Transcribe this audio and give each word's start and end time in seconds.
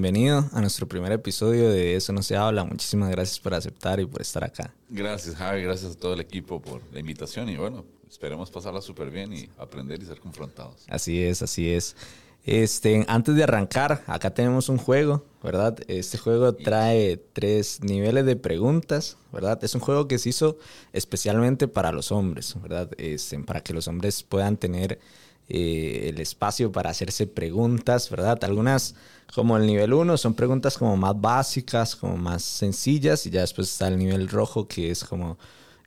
bienvenido 0.00 0.48
a 0.52 0.60
nuestro 0.60 0.86
primer 0.86 1.10
episodio 1.10 1.70
de 1.70 1.96
Eso 1.96 2.12
no 2.12 2.22
se 2.22 2.36
habla. 2.36 2.62
Muchísimas 2.62 3.10
gracias 3.10 3.40
por 3.40 3.52
aceptar 3.52 3.98
y 3.98 4.06
por 4.06 4.22
estar 4.22 4.44
acá. 4.44 4.72
Gracias, 4.88 5.34
Javi. 5.34 5.64
Gracias 5.64 5.96
a 5.96 5.98
todo 5.98 6.14
el 6.14 6.20
equipo 6.20 6.62
por 6.62 6.80
la 6.92 7.00
invitación 7.00 7.48
y 7.48 7.56
bueno, 7.56 7.84
esperemos 8.08 8.48
pasarla 8.48 8.80
súper 8.80 9.10
bien 9.10 9.32
y 9.32 9.48
aprender 9.58 10.00
y 10.00 10.06
ser 10.06 10.20
confrontados. 10.20 10.84
Así 10.88 11.20
es, 11.20 11.42
así 11.42 11.68
es. 11.70 11.96
Este, 12.44 13.04
antes 13.08 13.34
de 13.34 13.42
arrancar, 13.42 14.04
acá 14.06 14.32
tenemos 14.32 14.68
un 14.68 14.78
juego, 14.78 15.24
¿verdad? 15.42 15.76
Este 15.88 16.16
juego 16.16 16.54
trae 16.54 17.16
tres 17.32 17.80
niveles 17.82 18.24
de 18.24 18.36
preguntas, 18.36 19.16
¿verdad? 19.32 19.58
Es 19.64 19.74
un 19.74 19.80
juego 19.80 20.06
que 20.06 20.18
se 20.20 20.28
hizo 20.28 20.58
especialmente 20.92 21.66
para 21.66 21.90
los 21.90 22.12
hombres, 22.12 22.54
¿verdad? 22.62 22.88
Este, 22.98 23.36
para 23.40 23.62
que 23.64 23.74
los 23.74 23.88
hombres 23.88 24.22
puedan 24.22 24.58
tener 24.58 25.00
eh, 25.48 26.08
el 26.08 26.20
espacio 26.20 26.70
para 26.70 26.90
hacerse 26.90 27.26
preguntas, 27.26 28.10
¿verdad? 28.10 28.42
Algunas, 28.44 28.94
como 29.34 29.56
el 29.56 29.66
nivel 29.66 29.94
1, 29.94 30.16
son 30.16 30.34
preguntas 30.34 30.76
como 30.76 30.96
más 30.96 31.18
básicas, 31.20 31.96
como 31.96 32.16
más 32.16 32.42
sencillas, 32.42 33.24
y 33.26 33.30
ya 33.30 33.40
después 33.40 33.70
está 33.70 33.88
el 33.88 33.98
nivel 33.98 34.28
rojo, 34.28 34.68
que 34.68 34.90
es 34.90 35.04
como 35.04 35.38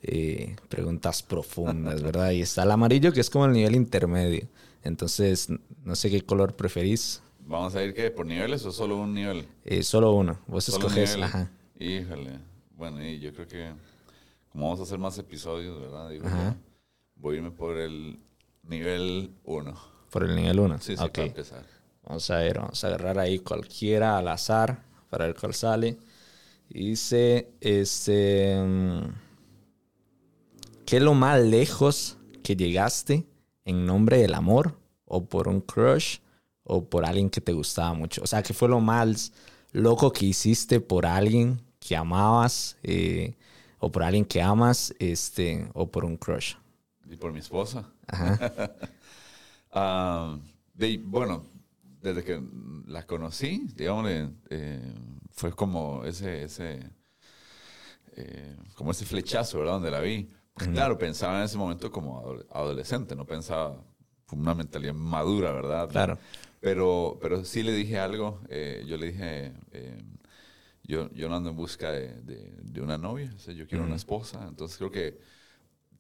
eh, 0.02 0.56
preguntas 0.70 1.22
profundas, 1.22 2.02
¿verdad? 2.04 2.32
Y 2.32 2.42
está 2.42 2.64
el 2.64 2.72
amarillo, 2.72 3.14
que 3.14 3.22
es 3.22 3.30
como 3.30 3.46
el 3.46 3.54
nivel 3.54 3.76
intermedio. 3.76 4.48
Entonces, 4.84 5.48
no 5.84 5.96
sé 5.96 6.10
qué 6.10 6.22
color 6.22 6.56
preferís. 6.56 7.22
¿Vamos 7.46 7.76
a 7.76 7.84
ir 7.84 7.94
qué? 7.94 8.10
¿Por 8.10 8.26
niveles 8.26 8.66
o 8.66 8.72
solo 8.72 8.98
un 8.98 9.14
nivel? 9.14 9.48
Eh, 9.66 9.84
solo 9.84 10.14
uno. 10.14 10.40
Vos 10.48 10.70
escoges. 10.70 11.18
Ajá. 11.18 11.52
Híjole. 11.80 12.40
Bueno, 12.76 13.04
y 13.06 13.20
yo 13.20 13.34
creo 13.34 13.48
que 13.48 13.72
como 14.52 14.66
vamos 14.66 14.80
a 14.82 14.84
hacer 14.84 15.00
más 15.00 15.18
episodios, 15.18 15.80
¿verdad? 15.80 16.10
voy 17.16 17.36
a 17.36 17.38
irme 17.38 17.52
por 17.52 17.78
el 17.78 18.20
nivel 18.64 19.32
1. 19.44 19.74
Por 20.10 20.24
el 20.24 20.36
nivel 20.36 20.60
1. 20.60 20.80
Sí, 20.80 20.98
sí, 20.98 21.08
para 21.10 21.24
empezar. 21.24 21.66
Vamos 22.04 22.30
a 22.30 22.38
ver, 22.38 22.60
vamos 22.60 22.84
a 22.84 22.88
agarrar 22.88 23.20
ahí 23.20 23.40
cualquiera 23.40 24.18
al 24.18 24.28
azar 24.28 24.84
para 25.10 25.26
ver 25.26 25.36
cuál 25.36 25.54
sale. 25.54 25.98
dice, 26.70 27.52
este, 27.60 28.62
mm, 28.62 29.02
¿qué 30.86 30.98
es 30.98 31.04
lo 31.04 31.14
más 31.14 31.42
lejos 31.42 32.18
que 32.44 32.56
llegaste 32.56 33.26
en 33.66 33.86
nombre 33.86 34.18
del 34.18 34.34
amor 34.34 34.78
o 35.06 35.26
por 35.26 35.48
un 35.48 35.62
crush 35.62 36.20
o 36.64 36.90
por 36.90 37.06
alguien 37.06 37.30
que 37.30 37.42
te 37.42 37.54
gustaba 37.54 37.94
mucho. 37.94 38.22
O 38.24 38.28
sea, 38.28 38.42
¿qué 38.44 38.54
fue 38.54 38.70
lo 38.70 38.80
más 38.80 39.34
loco 39.72 40.12
que 40.12 40.26
hiciste 40.26 40.80
por 40.80 41.06
alguien 41.06 41.62
que 41.80 41.96
amabas 41.96 42.78
eh, 42.84 43.36
o 43.80 43.92
por 43.92 44.04
alguien 44.04 44.26
que 44.26 44.42
amas 44.42 44.94
este, 45.00 45.68
o 45.74 45.90
por 45.90 46.06
un 46.06 46.18
crush? 46.18 46.56
Y 47.10 47.18
por 47.18 47.34
mi 47.34 47.40
esposa. 47.40 47.90
Ajá. 48.12 48.76
Ah, 49.74 50.38
bueno, 51.04 51.46
desde 52.02 52.26
que 52.26 52.44
la 52.88 53.08
conocí, 53.08 53.70
digamos, 53.74 54.12
eh, 54.50 54.94
fue 55.30 55.54
como 55.54 56.04
ese, 56.04 56.44
ese, 56.44 56.92
eh, 58.18 58.58
como 58.76 58.92
ese 58.92 59.06
flechazo, 59.06 59.60
¿verdad? 59.60 59.76
Donde 59.76 59.92
la 59.92 60.02
vi. 60.02 60.30
Claro, 60.56 60.98
pensaba 60.98 61.38
en 61.38 61.46
ese 61.46 61.58
momento 61.58 61.90
como 61.90 62.36
adolescente, 62.52 63.16
no 63.16 63.26
pensaba 63.26 63.82
con 64.26 64.40
una 64.40 64.54
mentalidad 64.54 64.94
madura, 64.94 65.52
¿verdad? 65.52 65.90
Claro. 65.90 66.18
Pero, 66.60 67.18
pero 67.22 67.44
sí 67.44 67.64
le 67.64 67.74
dije 67.74 67.98
algo, 67.98 68.42
eh, 68.50 68.84
yo 68.88 68.98
le 68.98 69.08
dije, 69.08 69.54
eh, 69.72 70.04
yo, 70.84 71.12
yo 71.14 71.28
no 71.28 71.36
ando 71.36 71.50
en 71.50 71.56
busca 71.56 71.92
de, 71.92 72.22
de, 72.22 72.82
una 72.82 72.98
novia, 72.98 73.34
yo 73.56 73.68
quiero 73.68 73.84
una 73.84 73.96
esposa, 73.96 74.46
entonces 74.48 74.78
creo 74.78 74.92
que 74.92 75.20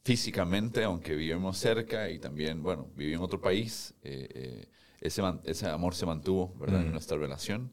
físicamente, 0.03 0.83
aunque 0.83 1.15
vivimos 1.15 1.57
cerca 1.57 2.09
y 2.09 2.19
también, 2.19 2.63
bueno, 2.63 2.89
viví 2.95 3.13
en 3.13 3.21
otro 3.21 3.39
país, 3.39 3.93
eh, 4.03 4.67
ese, 4.99 5.23
ese 5.45 5.67
amor 5.67 5.95
se 5.95 6.05
mantuvo, 6.05 6.53
¿verdad? 6.59 6.81
En 6.81 6.91
nuestra 6.91 7.17
relación 7.17 7.71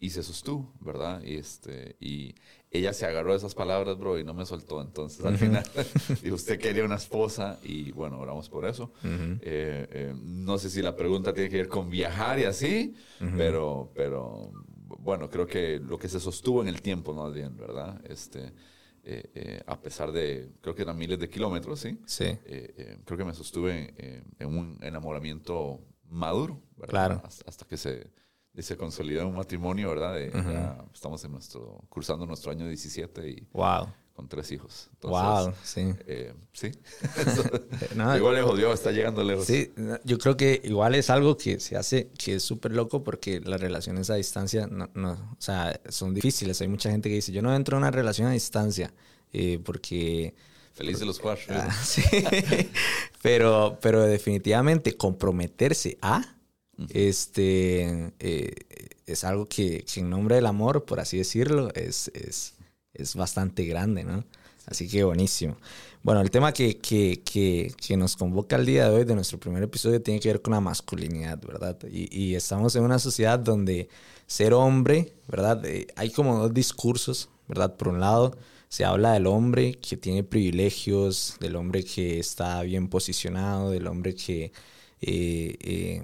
y 0.00 0.10
se 0.10 0.22
sostuvo, 0.22 0.74
¿verdad? 0.80 1.22
Y, 1.22 1.36
este, 1.36 1.96
y 1.98 2.34
ella 2.70 2.92
se 2.92 3.06
agarró 3.06 3.32
a 3.32 3.36
esas 3.36 3.54
palabras, 3.54 3.98
bro, 3.98 4.18
y 4.18 4.24
no 4.24 4.34
me 4.34 4.44
soltó. 4.44 4.80
Entonces, 4.80 5.24
al 5.24 5.38
final, 5.38 5.64
y 6.22 6.30
usted 6.30 6.58
quería 6.58 6.84
una 6.84 6.96
esposa 6.96 7.58
y 7.62 7.90
bueno, 7.92 8.18
oramos 8.18 8.48
por 8.48 8.66
eso. 8.66 8.92
Eh, 9.04 9.38
eh, 9.42 10.14
no 10.22 10.58
sé 10.58 10.70
si 10.70 10.82
la 10.82 10.94
pregunta 10.94 11.32
tiene 11.32 11.48
que 11.48 11.56
ver 11.56 11.68
con 11.68 11.90
viajar 11.90 12.38
y 12.38 12.44
así, 12.44 12.94
pero, 13.36 13.90
pero 13.94 14.52
bueno, 14.78 15.28
creo 15.30 15.46
que 15.46 15.78
lo 15.78 15.98
que 15.98 16.08
se 16.08 16.20
sostuvo 16.20 16.62
en 16.62 16.68
el 16.68 16.82
tiempo, 16.82 17.14
no 17.14 17.30
bien, 17.30 17.56
¿verdad? 17.56 18.00
Este, 18.08 18.52
eh, 19.08 19.62
a 19.66 19.80
pesar 19.80 20.12
de, 20.12 20.50
creo 20.60 20.74
que 20.74 20.82
eran 20.82 20.98
miles 20.98 21.18
de 21.18 21.28
kilómetros, 21.28 21.80
¿sí? 21.80 21.98
Sí. 22.06 22.38
creo 23.04 23.16
que 23.16 23.24
me 23.24 23.34
sostuve 23.34 23.94
en 24.38 24.48
un 24.48 24.78
enamoramiento 24.82 25.80
maduro, 26.08 26.60
¿verdad? 26.76 26.90
Claro. 26.90 27.22
hasta 27.24 27.66
que 27.66 27.76
se 27.76 28.10
se 28.62 28.76
consolidó 28.76 29.28
un 29.28 29.36
matrimonio, 29.36 29.90
¿verdad? 29.90 30.18
estamos 30.92 31.22
en 31.24 31.32
nuestro, 31.32 31.84
cursando 31.88 32.26
nuestro 32.26 32.50
año 32.52 32.66
17 32.66 33.28
y 33.28 33.48
wow. 33.52 33.86
Con 34.16 34.28
tres 34.28 34.50
hijos. 34.50 34.88
wow, 35.02 35.52
sí. 35.62 35.92
Eh, 36.06 36.32
sí. 36.54 36.72
igual 38.16 38.34
le 38.34 38.42
jodió, 38.42 38.72
está 38.72 38.90
llegando 38.90 39.22
lejos. 39.22 39.46
Sí, 39.46 39.70
yo 40.04 40.18
creo 40.18 40.36
que 40.36 40.60
igual 40.64 40.94
es 40.94 41.10
algo 41.10 41.36
que 41.36 41.60
se 41.60 41.76
hace, 41.76 42.08
que 42.18 42.36
es 42.36 42.42
súper 42.42 42.72
loco 42.72 43.04
porque 43.04 43.40
las 43.40 43.60
relaciones 43.60 44.08
a 44.08 44.14
distancia, 44.14 44.66
no, 44.66 44.88
no, 44.94 45.12
o 45.12 45.40
sea, 45.40 45.78
son 45.90 46.14
difíciles. 46.14 46.60
Hay 46.62 46.68
mucha 46.68 46.90
gente 46.90 47.10
que 47.10 47.16
dice, 47.16 47.30
yo 47.30 47.42
no 47.42 47.54
entro 47.54 47.76
en 47.76 47.82
una 47.82 47.90
relación 47.90 48.26
a 48.28 48.32
distancia 48.32 48.92
eh, 49.32 49.60
porque... 49.62 50.34
Feliz 50.72 50.98
de 50.98 51.06
los 51.06 51.18
cuatro. 51.18 51.54
Ah, 51.56 51.70
sí. 51.84 52.02
pero, 53.22 53.78
pero 53.80 54.02
definitivamente 54.02 54.96
comprometerse 54.96 55.98
a 56.02 56.36
este, 56.90 58.12
eh, 58.18 58.54
es 59.06 59.24
algo 59.24 59.46
que, 59.46 59.84
en 59.96 60.10
nombre 60.10 60.36
del 60.36 60.46
amor, 60.46 60.84
por 60.84 61.00
así 61.00 61.18
decirlo, 61.18 61.70
es, 61.74 62.08
es, 62.14 62.54
es 62.98 63.14
bastante 63.14 63.64
grande, 63.64 64.04
¿no? 64.04 64.24
Así 64.66 64.88
que 64.88 65.04
buenísimo. 65.04 65.56
Bueno, 66.02 66.20
el 66.20 66.30
tema 66.30 66.52
que, 66.52 66.78
que, 66.78 67.22
que, 67.24 67.72
que, 67.76 67.96
nos 67.96 68.16
convoca 68.16 68.56
el 68.56 68.66
día 68.66 68.88
de 68.88 68.96
hoy 68.96 69.04
de 69.04 69.14
nuestro 69.14 69.38
primer 69.38 69.62
episodio 69.62 70.02
tiene 70.02 70.20
que 70.20 70.28
ver 70.28 70.42
con 70.42 70.54
la 70.54 70.60
masculinidad, 70.60 71.40
¿verdad? 71.40 71.78
Y, 71.90 72.14
y 72.16 72.34
estamos 72.34 72.74
en 72.76 72.82
una 72.82 72.98
sociedad 72.98 73.38
donde 73.38 73.88
ser 74.26 74.54
hombre, 74.54 75.14
¿verdad? 75.28 75.64
Eh, 75.66 75.86
hay 75.96 76.10
como 76.10 76.38
dos 76.38 76.52
discursos, 76.52 77.28
¿verdad? 77.48 77.76
Por 77.76 77.88
un 77.88 78.00
lado, 78.00 78.36
se 78.68 78.84
habla 78.84 79.12
del 79.12 79.26
hombre 79.26 79.74
que 79.74 79.96
tiene 79.96 80.24
privilegios, 80.24 81.36
del 81.40 81.56
hombre 81.56 81.84
que 81.84 82.18
está 82.18 82.62
bien 82.62 82.88
posicionado, 82.88 83.70
del 83.70 83.86
hombre 83.86 84.14
que... 84.14 84.52
Eh, 85.00 86.02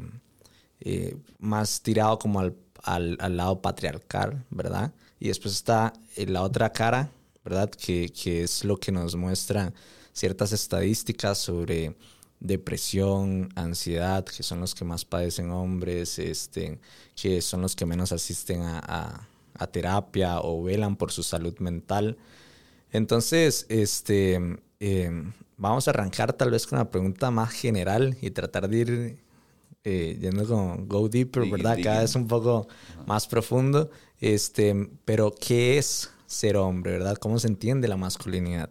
eh, 0.85 1.17
más 1.39 1.81
tirado 1.83 2.19
como 2.19 2.41
al, 2.41 2.57
al, 2.83 3.17
al, 3.21 3.37
lado 3.37 3.63
patriarcal, 3.63 4.45
¿verdad? 4.51 4.93
Y 5.23 5.29
después 5.29 5.55
está 5.55 5.93
eh, 6.17 6.27
la 6.27 6.43
otra 6.43 6.73
cara, 6.73 7.09
¿verdad? 7.45 7.71
Que, 7.71 8.09
que, 8.09 8.43
es 8.43 8.65
lo 8.65 8.77
que 8.77 8.91
nos 8.91 9.15
muestra 9.15 9.73
ciertas 10.13 10.51
estadísticas 10.51 11.39
sobre 11.39 11.95
depresión, 12.41 13.49
ansiedad, 13.55 14.25
que 14.25 14.43
son 14.43 14.59
los 14.59 14.75
que 14.75 14.85
más 14.85 15.05
padecen 15.05 15.53
hombres, 15.53 16.19
este, 16.19 16.81
que 17.15 17.41
son 17.41 17.63
los 17.63 17.77
que 17.77 17.87
menos 17.87 18.11
asisten 18.11 18.63
a, 18.63 19.29
a, 19.55 19.67
terapia 19.69 20.41
o 20.41 20.61
velan 20.65 20.97
por 20.97 21.13
su 21.13 21.23
salud 21.23 21.57
mental. 21.61 22.19
Entonces, 22.91 23.67
este, 23.69 24.41
eh, 24.81 25.33
vamos 25.57 25.87
a 25.87 25.93
arrancar 25.93 26.33
tal 26.33 26.51
vez 26.51 26.67
con 26.67 26.81
una 26.81 26.91
pregunta 26.91 27.31
más 27.31 27.53
general 27.53 28.17
y 28.21 28.33
tratar 28.33 28.69
de 28.69 28.77
ir 28.77 29.19
eh, 29.85 30.19
yendo 30.21 30.47
con 30.47 30.89
Go 30.89 31.09
Deeper, 31.09 31.49
¿verdad? 31.51 31.79
Cada 31.83 32.03
vez 32.03 32.15
un 32.15 32.29
poco 32.29 32.69
más 33.07 33.27
profundo. 33.27 33.91
Este, 34.21 34.89
pero, 35.05 35.35
¿qué 35.35 35.79
es 35.79 36.11
ser 36.27 36.57
hombre, 36.57 36.93
verdad? 36.93 37.17
¿Cómo 37.17 37.39
se 37.39 37.49
entiende 37.49 37.89
la 37.89 37.97
masculinidad? 37.97 38.71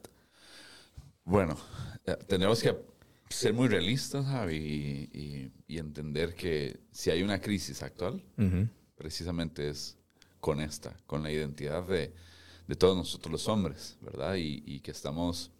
Bueno, 1.25 1.57
eh, 2.05 2.15
tenemos 2.27 2.61
que 2.61 2.75
ser 3.29 3.53
muy 3.53 3.67
realistas, 3.67 4.25
Javi, 4.25 5.09
y, 5.13 5.77
entender 5.77 6.35
que 6.35 6.79
si 6.91 7.09
hay 7.09 7.23
una 7.23 7.39
crisis 7.39 7.81
actual, 7.81 8.21
precisamente 8.95 9.69
es 9.69 9.97
con 10.39 10.59
esta, 10.59 10.93
con 11.07 11.23
la 11.23 11.31
identidad 11.31 11.83
de, 11.87 12.13
de 12.67 12.75
todos 12.75 12.95
nosotros 12.95 13.31
los 13.31 13.47
hombres, 13.47 13.97
¿verdad? 14.01 14.35
Y, 14.37 14.79
que 14.81 14.91
estamos 14.91 15.51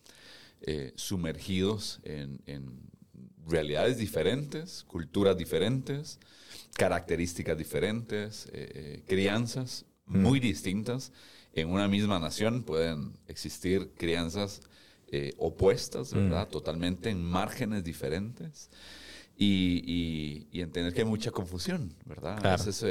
eh, 0.62 0.94
sumergidos 0.96 2.00
en, 2.04 2.42
en 2.46 2.91
realidades 3.48 3.98
diferentes, 3.98 4.84
culturas 4.88 5.38
diferentes, 5.38 6.20
características 6.76 7.58
diferentes, 7.58 8.48
eh, 8.48 8.72
eh, 8.74 9.04
crianzas 9.08 9.86
muy 10.06 10.40
distintas. 10.40 11.12
En 11.54 11.70
una 11.70 11.88
misma 11.88 12.20
nación 12.20 12.64
pueden 12.64 13.18
existir 13.28 13.92
crianzas 13.98 14.62
eh, 15.08 15.34
opuestas, 15.38 16.14
¿verdad? 16.14 16.48
Totalmente 16.48 17.10
en 17.10 17.22
márgenes 17.24 17.84
diferentes. 17.84 18.70
Y, 19.44 20.48
entender 20.54 20.94
que 20.94 21.02
hay 21.02 21.08
mucha 21.08 21.32
confusión, 21.32 21.96
¿verdad? 22.06 22.46
A 22.46 22.58
veces, 22.58 22.86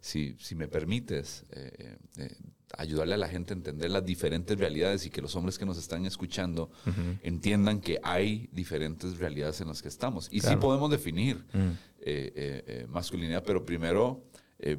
si, 0.00 0.36
si, 0.38 0.54
me 0.54 0.68
permites, 0.68 1.44
ayudarle 2.76 3.14
a 3.14 3.16
la 3.16 3.28
gente 3.28 3.54
a 3.54 3.56
entender 3.56 3.90
las 3.90 4.04
diferentes 4.04 4.58
realidades 4.58 5.06
y 5.06 5.10
que 5.10 5.22
los 5.22 5.34
hombres 5.36 5.58
que 5.58 5.64
nos 5.64 5.78
están 5.78 6.04
escuchando 6.04 6.70
entiendan 7.22 7.80
que 7.80 7.98
hay 8.02 8.48
diferentes 8.52 9.18
realidades 9.18 9.60
en 9.60 9.68
las 9.68 9.80
que 9.80 9.88
estamos. 9.88 10.28
Y 10.30 10.40
sí 10.40 10.54
podemos 10.56 10.90
definir 10.90 11.36
mm. 11.52 11.58
eh, 11.58 11.76
eh, 12.00 12.64
eh, 12.66 12.86
masculinidad, 12.88 13.42
pero 13.44 13.64
primero 13.64 14.24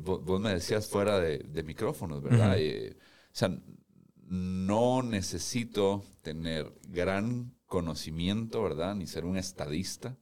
vos, 0.02 0.42
me 0.42 0.54
decías 0.54 0.88
fuera 0.88 1.20
de, 1.20 1.64
micrófonos, 1.64 2.22
¿verdad? 2.22 2.58
o 2.58 2.96
sea, 3.32 3.58
no 4.30 5.02
necesito 5.04 6.04
tener 6.22 6.72
gran 6.90 7.57
conocimiento, 7.68 8.64
¿verdad? 8.64 8.96
Ni 8.96 9.06
ser 9.06 9.26
un 9.26 9.38
estadista 9.38 10.18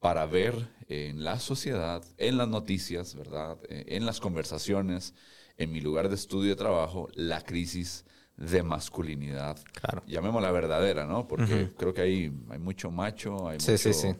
para 0.00 0.26
ver 0.26 0.68
en 0.88 1.24
la 1.24 1.38
sociedad, 1.38 2.04
en 2.18 2.36
las 2.36 2.48
noticias, 2.48 3.14
¿verdad? 3.14 3.58
En 3.68 4.04
las 4.04 4.20
conversaciones, 4.20 5.14
en 5.56 5.72
mi 5.72 5.80
lugar 5.80 6.08
de 6.08 6.16
estudio 6.16 6.52
y 6.52 6.56
trabajo, 6.56 7.08
la 7.14 7.40
crisis 7.40 8.04
de 8.36 8.62
masculinidad. 8.62 9.58
Claro. 9.72 10.02
Llamémosla 10.06 10.50
verdadera, 10.50 11.06
¿no? 11.06 11.26
Porque 11.26 11.72
creo 11.76 11.94
que 11.94 12.02
hay, 12.02 12.32
hay 12.50 12.58
mucho 12.58 12.90
macho, 12.90 13.48
hay 13.48 13.58
mucho 13.58 14.18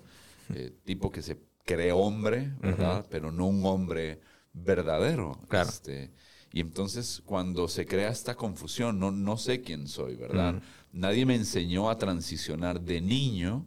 eh, 0.55 0.73
tipo 0.85 1.11
que 1.11 1.23
se 1.23 1.39
cree 1.65 1.93
hombre, 1.93 2.53
¿verdad? 2.61 3.05
Pero 3.11 3.31
no 3.31 3.47
un 3.47 3.65
hombre 3.67 4.21
verdadero. 4.53 5.39
Claro. 5.49 5.69
Este, 5.69 6.13
y 6.57 6.61
entonces 6.61 7.21
cuando 7.27 7.69
se 7.69 7.85
crea 7.85 8.09
esta 8.09 8.35
confusión, 8.35 8.99
no, 8.99 9.11
no 9.11 9.37
sé 9.37 9.61
quién 9.61 9.87
soy, 9.87 10.17
¿verdad? 10.17 10.63
Nadie 10.91 11.27
me 11.27 11.35
enseñó 11.35 11.91
a 11.91 11.99
transicionar 11.99 12.81
de 12.81 13.03
niño 13.03 13.67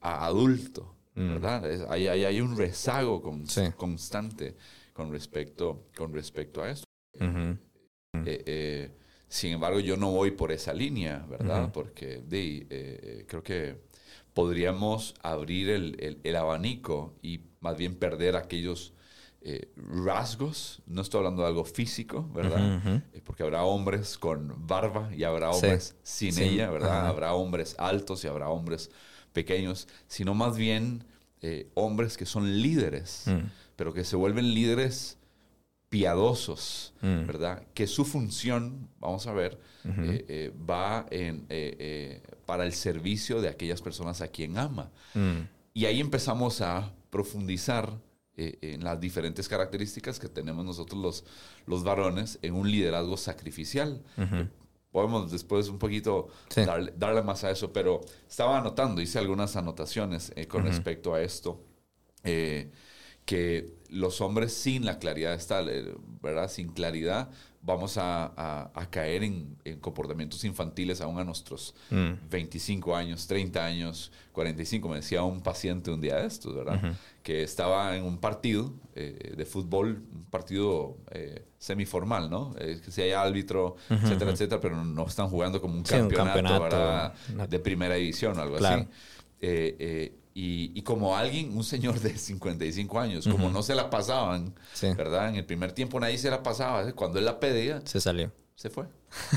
a 0.00 0.24
adulto, 0.24 0.94
¿verdad? 1.14 1.86
hay, 1.92 2.06
hay, 2.06 2.40
un 2.40 2.56
rezago 2.56 3.20
constante 3.76 4.56
con 4.94 5.12
respecto, 5.12 5.84
con 5.94 6.14
respecto 6.14 6.62
a 6.62 6.70
esto. 6.70 6.86
Eh, 7.20 7.44
eh, 8.24 8.90
sin 9.28 9.52
embargo, 9.52 9.78
yo 9.78 9.98
no 9.98 10.10
voy 10.10 10.30
por 10.30 10.50
esa 10.50 10.72
línea, 10.72 11.26
¿verdad? 11.28 11.70
Porque 11.74 12.22
eh, 12.30 13.26
creo 13.28 13.42
que 13.42 13.82
podríamos 14.32 15.14
abrir 15.22 15.68
el, 15.68 16.20
el, 16.24 16.36
abanico 16.36 17.18
y 17.20 17.40
más 17.60 17.76
bien 17.76 17.96
perder 17.96 18.34
aquellos 18.34 18.94
rasgos. 19.76 20.82
No 20.86 21.02
estoy 21.02 21.18
hablando 21.18 21.42
de 21.42 21.48
algo 21.48 21.64
físico, 21.64 22.28
¿verdad? 22.34 23.02
porque 23.24 23.42
habrá 23.42 23.64
hombres 23.64 24.18
con 24.18 24.66
barba 24.66 25.10
y 25.14 25.24
habrá 25.24 25.50
hombres 25.50 25.96
sin 26.02 26.38
ella, 26.38 26.70
¿verdad? 26.70 27.06
Habrá 27.06 27.34
hombres 27.34 27.74
altos 27.78 28.24
y 28.24 28.28
habrá 28.28 28.48
hombres 28.50 28.90
pequeños, 29.32 29.88
sino 30.06 30.34
más 30.34 30.56
bien 30.56 31.04
hombres 31.74 32.16
que 32.16 32.26
son 32.26 32.60
líderes. 32.60 33.24
Mm 33.26 33.46
pero 33.78 33.94
que 33.94 34.02
se 34.02 34.16
vuelven 34.16 34.54
líderes 34.54 35.18
piadosos, 35.88 36.94
mm. 37.00 37.26
¿verdad? 37.26 37.62
Que 37.74 37.86
su 37.86 38.04
función, 38.04 38.88
vamos 38.98 39.28
a 39.28 39.32
ver, 39.32 39.60
eh, 39.84 40.24
eh, 40.28 40.52
va 40.68 41.06
en, 41.12 41.46
eh, 41.48 42.20
para 42.44 42.66
el 42.66 42.72
servicio 42.72 43.40
de 43.40 43.48
aquellas 43.48 43.80
personas 43.80 44.20
a 44.20 44.26
quien 44.26 44.58
ama. 44.58 44.90
Mm. 45.14 45.42
Y 45.74 45.84
ahí 45.84 46.00
empezamos 46.00 46.60
a 46.60 46.92
profundizar 47.10 48.00
en 48.38 48.84
las 48.84 49.00
diferentes 49.00 49.48
características 49.48 50.18
que 50.18 50.28
tenemos 50.28 50.64
nosotros 50.64 51.00
los, 51.00 51.24
los 51.66 51.84
varones 51.84 52.38
en 52.42 52.54
un 52.54 52.70
liderazgo 52.70 53.16
sacrificial. 53.16 54.02
Podemos 54.90 55.30
después 55.30 55.68
un 55.68 55.78
poquito 55.78 56.28
darle, 56.54 57.22
más 57.22 57.44
a 57.44 57.50
eso, 57.50 57.72
pero 57.72 58.00
estaba 58.28 58.58
anotando, 58.58 59.02
hice 59.02 59.18
algunas 59.18 59.56
anotaciones 59.56 60.32
con 60.48 60.64
respecto 60.64 61.14
a 61.14 61.20
esto 61.20 61.62
que 63.28 63.76
los 63.90 64.22
hombres 64.22 64.54
sin 64.54 64.86
la 64.86 64.98
claridad 64.98 65.34
está, 65.34 65.62
¿verdad? 66.22 66.50
Sin 66.50 66.68
claridad 66.68 67.30
vamos 67.62 67.98
a, 67.98 68.70
caer 68.90 69.24
en, 69.24 69.56
comportamientos 69.80 70.44
infantiles 70.44 71.00
aún 71.00 71.18
a 71.18 71.24
nuestros 71.24 71.74
25 71.90 72.90
mm. 72.90 72.94
años, 72.94 73.26
30 73.26 73.64
años, 73.64 74.12
45. 74.32 74.88
Me 74.88 74.96
decía 74.96 75.22
un 75.22 75.42
paciente 75.42 75.90
un 75.90 76.00
día 76.00 76.16
de 76.16 76.26
estos, 76.26 76.54
¿verdad? 76.54 76.96
Que 77.22 77.42
estaba 77.42 77.96
en 77.96 78.04
un 78.04 78.18
partido 78.18 78.72
eh, 78.94 79.34
de 79.36 79.44
fútbol, 79.44 80.02
un 80.12 80.24
partido 80.24 80.96
eh, 81.10 81.44
semiformal, 81.58 82.30
¿no? 82.30 82.54
Eh, 82.58 82.80
que 82.84 82.90
si 82.90 83.02
hay 83.02 83.12
árbitro, 83.12 83.76
etcétera, 83.90 84.30
etcétera, 84.30 84.60
pero 84.60 84.84
no 84.84 85.06
están 85.06 85.28
jugando 85.28 85.60
como 85.60 85.74
un 85.74 85.82
campeonato, 85.82 86.62
¿verdad? 86.62 87.14
De 87.48 87.58
primera 87.58 87.96
división 87.96 88.38
o 88.38 88.42
algo 88.42 88.56
así. 88.56 88.88
Y, 90.40 90.82
como 90.82 91.16
alguien, 91.16 91.56
un 91.56 91.64
señor 91.64 91.98
de 91.98 92.16
55 92.16 93.00
años, 93.00 93.26
como 93.26 93.50
no 93.50 93.60
se 93.60 93.74
la 93.74 93.90
pasaban, 93.90 94.54
¿verdad? 94.96 95.30
En 95.30 95.34
el 95.34 95.44
primer 95.44 95.72
tiempo 95.72 95.98
nadie 95.98 96.16
se 96.16 96.30
la 96.30 96.44
pasaba. 96.44 96.92
Cuando 96.92 97.18
él 97.18 97.24
la 97.24 97.40
pedía... 97.40 97.82
Se 97.84 98.00
salió. 98.00 98.30
Se 98.54 98.70
fue. 98.70 98.84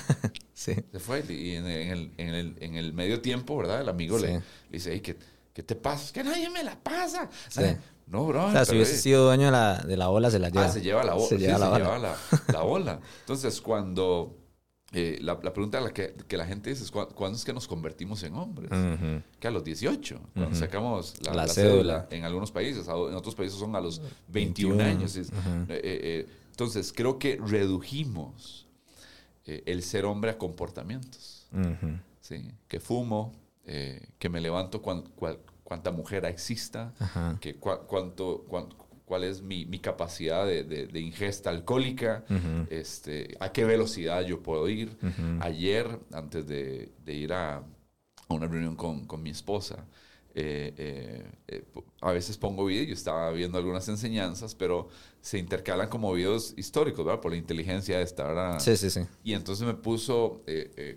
sí. 0.54 0.76
Se 0.92 1.00
fue. 1.00 1.26
Y 1.28 1.56
en, 1.56 1.66
el, 1.66 2.12
en, 2.18 2.36
el, 2.36 2.56
en 2.60 2.76
el, 2.76 2.94
medio 2.94 3.20
tiempo, 3.20 3.58
¿verdad? 3.58 3.82
El 3.82 3.90
amigo 3.90 4.20
le, 4.20 4.44
dice, 4.70 5.02
¿qué, 5.02 5.18
¿qué, 5.56 5.64
te 5.64 5.76
pasa? 5.76 6.06
Es 6.06 6.12
que 6.12 6.24
nadie 6.24 6.52
me 6.52 6.64
la 6.64 6.78
pasa. 6.78 7.28
No, 8.06 8.28
bro. 8.28 8.46
O 8.46 8.52
sea, 8.52 8.66
si 8.66 8.76
hubiese 8.76 8.96
sido 9.00 9.26
dueño 9.26 9.46
de 9.46 9.52
la, 9.52 9.78
de 9.80 9.98
la 9.98 10.10
ola, 10.10 10.30
se 10.30 10.38
la 10.38 10.50
lleva. 10.50 10.66
Ah, 10.66 10.70
se 10.70 10.82
lleva 10.82 11.04
la, 11.04 11.18
se 11.20 11.40
lleva, 11.40 11.58
la, 11.58 11.68
se 11.68 11.80
lleva 11.80 11.98
la, 11.98 12.16
la 12.54 12.62
ola. 12.62 13.00
Entonces, 13.22 13.60
cuando 13.60 14.38
eh, 14.94 15.20
la, 15.22 15.40
pregunta 15.40 15.80
la 15.80 15.94
que, 15.94 16.14
la 16.32 16.46
gente 16.46 16.70
dice 16.70 16.84
es 16.84 16.92
¿cuándo 16.92 17.38
es 17.38 17.46
que 17.46 17.54
nos 17.54 17.66
convertimos 17.66 18.24
en 18.24 18.36
hombres? 18.36 18.70
Que 19.40 19.48
a 19.48 19.52
los 19.52 19.64
18, 19.64 20.20
cuando 20.34 20.56
sacamos 20.56 21.16
la, 21.22 21.48
cédula. 21.48 22.08
en 22.12 22.26
algunos 22.26 22.52
países, 22.52 22.88
en 22.88 23.16
otros 23.16 23.34
países 23.34 23.58
son 23.58 23.76
a 23.76 23.82
los 23.82 24.02
21, 24.28 24.84
años. 24.84 25.16
Eh, 25.16 25.26
eh, 25.70 26.28
entonces, 26.50 26.92
creo 26.94 27.18
que 27.18 27.38
redujimos 27.38 28.68
el 29.46 29.82
ser 29.82 30.04
hombre 30.06 30.32
a 30.32 30.38
comportamientos. 30.38 31.48
¿sí? 32.20 32.52
Que 32.68 32.82
fumo, 32.82 33.34
que 33.64 34.30
me 34.30 34.42
levanto 34.42 34.82
cuanta 34.82 35.92
mujer 35.92 36.26
exista, 36.26 36.94
que 37.40 37.56
cuánto, 37.56 38.44
cuál 39.12 39.26
es 39.26 39.42
mi, 39.42 39.66
capacidad 39.80 40.46
de, 40.46 40.90
ingesta 41.02 41.50
alcohólica, 41.50 42.24
este, 42.70 43.36
a 43.42 43.52
qué 43.52 43.66
velocidad 43.66 44.22
yo 44.22 44.42
puedo 44.42 44.70
ir. 44.70 44.98
Ayer, 45.42 46.00
antes 46.14 46.48
de, 46.48 46.94
ir 47.08 47.34
a, 47.34 47.62
una 48.30 48.48
reunión 48.48 48.78
con, 48.78 49.22
mi 49.22 49.32
esposa, 49.32 49.86
eh, 50.34 50.74
eh, 50.78 51.26
eh, 51.50 51.66
a 52.00 52.14
veces 52.14 52.38
pongo 52.38 52.64
videos, 52.64 52.88
yo 52.88 52.94
estaba 52.94 53.30
viendo 53.32 53.58
algunas 53.58 53.86
enseñanzas, 53.90 54.56
pero 54.56 54.88
se 55.20 55.38
intercalan 55.38 55.90
como 55.90 56.14
videos 56.14 56.54
históricos, 56.56 57.04
¿verdad? 57.06 57.20
Por 57.20 57.34
la 57.34 57.38
inteligencia 57.38 57.98
de 57.98 58.04
esta, 58.04 58.24
¿verdad? 58.24 58.60
Sí, 58.60 58.78
sí, 58.78 58.90
sí. 58.90 59.02
Y 59.26 59.34
entonces 59.34 59.68
me 59.68 59.74
puso 59.74 60.42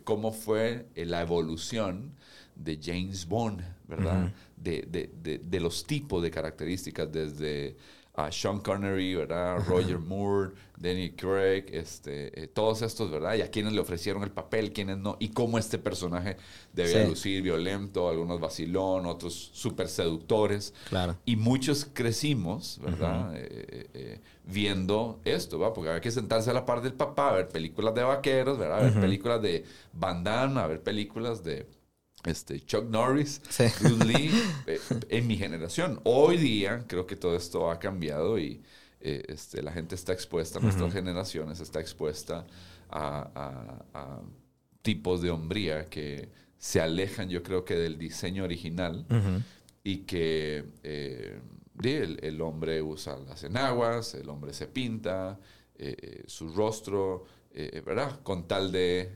cómo 0.05 0.31
fue 0.31 0.87
la 0.95 1.21
evolución 1.21 2.15
de 2.55 2.79
James 2.81 3.27
Bond, 3.27 3.61
¿verdad? 3.89 4.33
de, 4.65 5.41
de, 5.43 5.61
los 5.61 5.85
tipos 5.85 6.23
de 6.23 6.31
características 6.31 7.11
desde 7.13 7.77
a 8.15 8.31
Sean 8.31 8.61
Connery, 8.61 9.17
¿verdad? 9.17 9.59
Roger 9.67 9.99
Moore, 9.99 10.53
Danny 10.77 11.11
Craig, 11.11 11.67
este, 11.73 12.45
eh, 12.45 12.47
todos 12.47 12.83
estos, 12.83 13.11
¿verdad? 13.11 13.35
Y 13.35 13.43
a 13.43 13.51
quienes 13.51 13.73
le 13.73 13.81
ofrecieron 13.81 14.23
el 14.23 14.31
papel, 14.31 14.73
quienes 14.73 14.99
no, 14.99 15.17
y 15.19 15.31
cómo 15.31 15.59
este 15.59 15.79
personaje 15.79 16.37
debía 16.73 17.07
lucir 17.09 17.43
violento, 17.43 18.09
algunos 18.09 18.39
vacilón, 18.39 19.07
otros 19.07 19.51
súper 19.53 19.89
seductores. 19.89 20.75
Claro. 20.89 21.17
Y 21.25 21.35
muchos 21.35 21.89
crecimos, 21.93 22.81
¿verdad? 22.83 23.33
Eh, 23.35 23.89
eh, 23.95 24.21
viendo 24.45 25.21
esto, 25.25 25.59
¿verdad? 25.59 25.75
Porque 25.75 25.91
había 25.91 26.01
que 26.01 26.13
sentarse 26.13 26.51
a 26.51 26.55
la 26.55 26.65
par 26.65 26.83
del 26.83 26.95
papá, 26.95 27.31
a 27.31 27.33
ver 27.33 27.49
películas 27.49 27.95
de 27.95 28.05
vaqueros, 28.05 28.59
¿verdad? 28.59 28.79
A 28.79 28.83
ver 28.83 29.01
películas 29.01 29.43
de 29.43 29.65
Van 29.93 30.23
Damme, 30.23 30.61
a 30.61 30.69
ver 30.69 30.81
películas 30.81 31.43
de 31.43 31.67
este, 32.25 32.61
Chuck 32.65 32.85
Norris, 32.89 33.41
Bruce 33.81 34.05
Lee, 34.05 34.31
eh, 34.67 34.81
en 35.09 35.27
mi 35.27 35.37
generación. 35.37 36.01
Hoy 36.05 36.37
día 36.39 36.85
creo 36.87 37.07
que 37.07 37.17
todo 37.17 37.37
esto 37.37 37.71
ha 37.71 37.79
cambiado 37.79 38.39
y 38.39 38.63
eh, 39.01 39.25
este, 39.29 39.63
la 39.63 39.73
gente 39.73 39.95
está 39.95 40.13
expuesta, 40.13 40.61
nuestras 40.61 40.93
generaciones 40.93 41.61
está 41.61 41.81
expuesta 41.81 42.47
a, 42.91 44.21
tipos 44.83 45.23
de 45.23 45.31
hombría 45.31 45.87
que 45.87 46.29
se 46.59 46.79
alejan 46.79 47.31
yo 47.31 47.43
creo 47.43 47.65
que 47.65 47.75
del 47.75 47.97
diseño 47.97 48.45
original 48.45 49.07
y 49.83 49.99
que 49.99 50.65
eh, 50.83 51.41
el, 51.83 52.41
hombre 52.43 52.83
usa 52.83 53.17
las 53.19 53.45
enaguas, 53.45 54.15
el 54.15 54.29
hombre 54.29 54.53
se 54.53 54.67
pinta, 54.67 55.39
su 56.27 56.49
rostro, 56.51 57.25
¿verdad? 57.53 58.21
Con 58.23 58.47
tal 58.47 58.73
de 58.73 59.11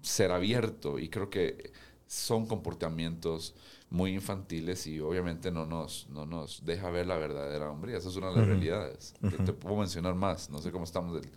ser 0.00 0.30
abierto 0.30 0.98
y 0.98 1.08
creo 1.08 1.28
que 1.28 1.72
son 2.08 2.46
comportamientos 2.46 3.54
muy 3.90 4.14
infantiles 4.14 4.86
y 4.86 4.98
obviamente 4.98 5.50
no 5.50 5.66
nos, 5.66 6.08
no 6.10 6.26
nos 6.26 6.64
deja 6.64 6.90
ver 6.90 7.06
la 7.06 7.16
verdadera 7.16 7.70
hombría. 7.70 7.98
Esa 7.98 8.08
es 8.08 8.16
una 8.16 8.30
de 8.30 8.36
las 8.36 8.46
realidades. 8.46 9.14
te, 9.20 9.52
puedo 9.52 9.76
mencionar 9.76 10.14
más, 10.14 10.50
no 10.50 10.58
sé 10.58 10.72
cómo 10.72 10.84
estamos. 10.84 11.20
Del, 11.20 11.30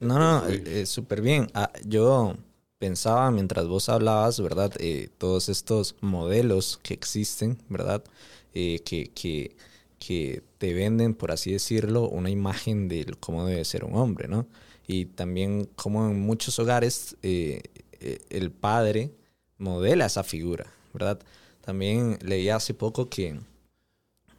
no, 0.00 0.18
no, 0.18 0.46
eh, 0.48 0.86
súper 0.86 1.22
bien. 1.22 1.48
Ah, 1.54 1.72
yo 1.84 2.34
pensaba 2.78 3.30
mientras 3.30 3.66
vos 3.66 3.88
hablabas, 3.88 4.40
¿verdad? 4.40 4.72
Eh, 4.78 5.08
todos 5.16 5.48
estos 5.48 5.96
modelos 6.02 6.78
que 6.82 6.94
existen, 6.94 7.58
¿verdad? 7.70 8.04
Eh, 8.52 8.80
que, 8.84 9.10
que, 9.12 9.56
que, 9.98 10.42
te 10.58 10.74
venden, 10.74 11.14
por 11.14 11.32
así 11.32 11.52
decirlo, 11.52 12.08
una 12.08 12.30
imagen 12.30 12.88
de 12.88 13.04
cómo 13.18 13.46
debe 13.46 13.64
ser 13.64 13.84
un 13.84 13.96
hombre, 13.96 14.28
¿no? 14.28 14.46
Y 14.86 15.06
también 15.06 15.68
como 15.74 16.06
en 16.06 16.20
muchos 16.20 16.58
hogares 16.58 17.16
el 17.22 18.50
padre 18.52 19.10
modela 19.58 20.06
esa 20.06 20.24
figura, 20.24 20.66
¿verdad? 20.92 21.18
También 21.60 22.18
leí 22.22 22.48
hace 22.48 22.74
poco 22.74 23.08
que 23.08 23.38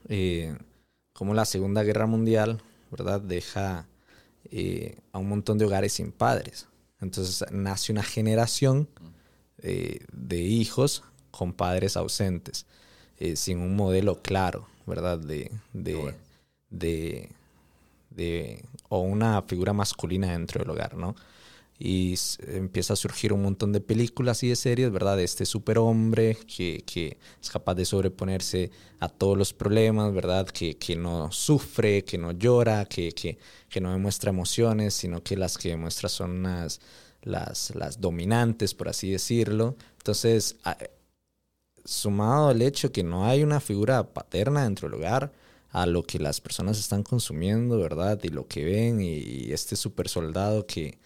eh, 0.07 0.57
como 1.13 1.33
la 1.33 1.45
Segunda 1.45 1.83
Guerra 1.83 2.05
Mundial, 2.05 2.61
¿verdad? 2.91 3.19
Deja 3.21 3.87
eh, 4.51 4.97
a 5.11 5.17
un 5.17 5.29
montón 5.29 5.57
de 5.57 5.65
hogares 5.65 5.93
sin 5.93 6.11
padres. 6.11 6.67
Entonces 7.01 7.45
nace 7.51 7.91
una 7.91 8.03
generación 8.03 8.87
eh, 9.61 9.99
de 10.11 10.39
hijos 10.41 11.03
con 11.31 11.53
padres 11.53 11.97
ausentes, 11.97 12.65
sin 13.35 13.59
un 13.59 13.75
modelo 13.75 14.21
claro, 14.21 14.67
¿verdad? 14.85 15.17
De, 15.17 15.51
de, 15.73 16.13
de, 16.69 17.29
de, 18.11 18.63
o 18.89 18.99
una 18.99 19.41
figura 19.41 19.73
masculina 19.73 20.31
dentro 20.31 20.59
del 20.59 20.69
hogar, 20.69 20.95
¿no? 20.95 21.15
Y 21.79 22.15
empieza 22.47 22.93
a 22.93 22.95
surgir 22.95 23.33
un 23.33 23.43
montón 23.43 23.71
de 23.71 23.81
películas 23.81 24.41
y 24.43 24.49
de 24.49 24.55
series, 24.55 24.91
¿verdad? 24.91 25.17
De 25.17 25.23
este 25.23 25.45
superhombre 25.45 26.35
que, 26.35 26.83
que 26.85 27.17
es 27.41 27.49
capaz 27.51 27.75
de 27.75 27.85
sobreponerse 27.85 28.71
a 28.99 29.09
todos 29.09 29.37
los 29.37 29.53
problemas, 29.53 30.11
¿verdad? 30.13 30.47
Que, 30.47 30.77
que 30.77 30.95
no 30.95 31.31
sufre, 31.31 32.03
que 32.03 32.17
no 32.17 32.31
llora, 32.31 32.85
que, 32.85 33.11
que, 33.11 33.37
que, 33.69 33.79
no 33.79 33.91
demuestra 33.91 34.31
emociones, 34.31 34.95
sino 34.95 35.21
que 35.21 35.37
las 35.37 35.57
que 35.57 35.69
demuestra 35.69 36.09
son 36.09 36.41
las, 36.41 36.81
las, 37.21 37.75
las 37.75 38.01
dominantes, 38.01 38.73
por 38.73 38.89
así 38.89 39.11
decirlo. 39.11 39.75
Entonces, 39.97 40.55
sumado 41.85 42.49
al 42.49 42.61
hecho 42.63 42.91
que 42.91 43.03
no 43.03 43.25
hay 43.25 43.43
una 43.43 43.59
figura 43.59 44.13
paterna 44.13 44.63
dentro 44.63 44.89
del 44.89 44.99
hogar, 44.99 45.31
a 45.69 45.85
lo 45.85 46.01
que 46.03 46.17
las 46.17 46.41
personas 46.41 46.79
están 46.79 47.03
consumiendo, 47.03 47.77
¿verdad? 47.77 48.19
Y 48.23 48.29
lo 48.29 48.47
que 48.47 48.63
ven, 48.63 48.99
y 49.01 49.51
este 49.51 49.75
super 49.75 50.07
soldado 50.09 50.65
que 50.65 50.97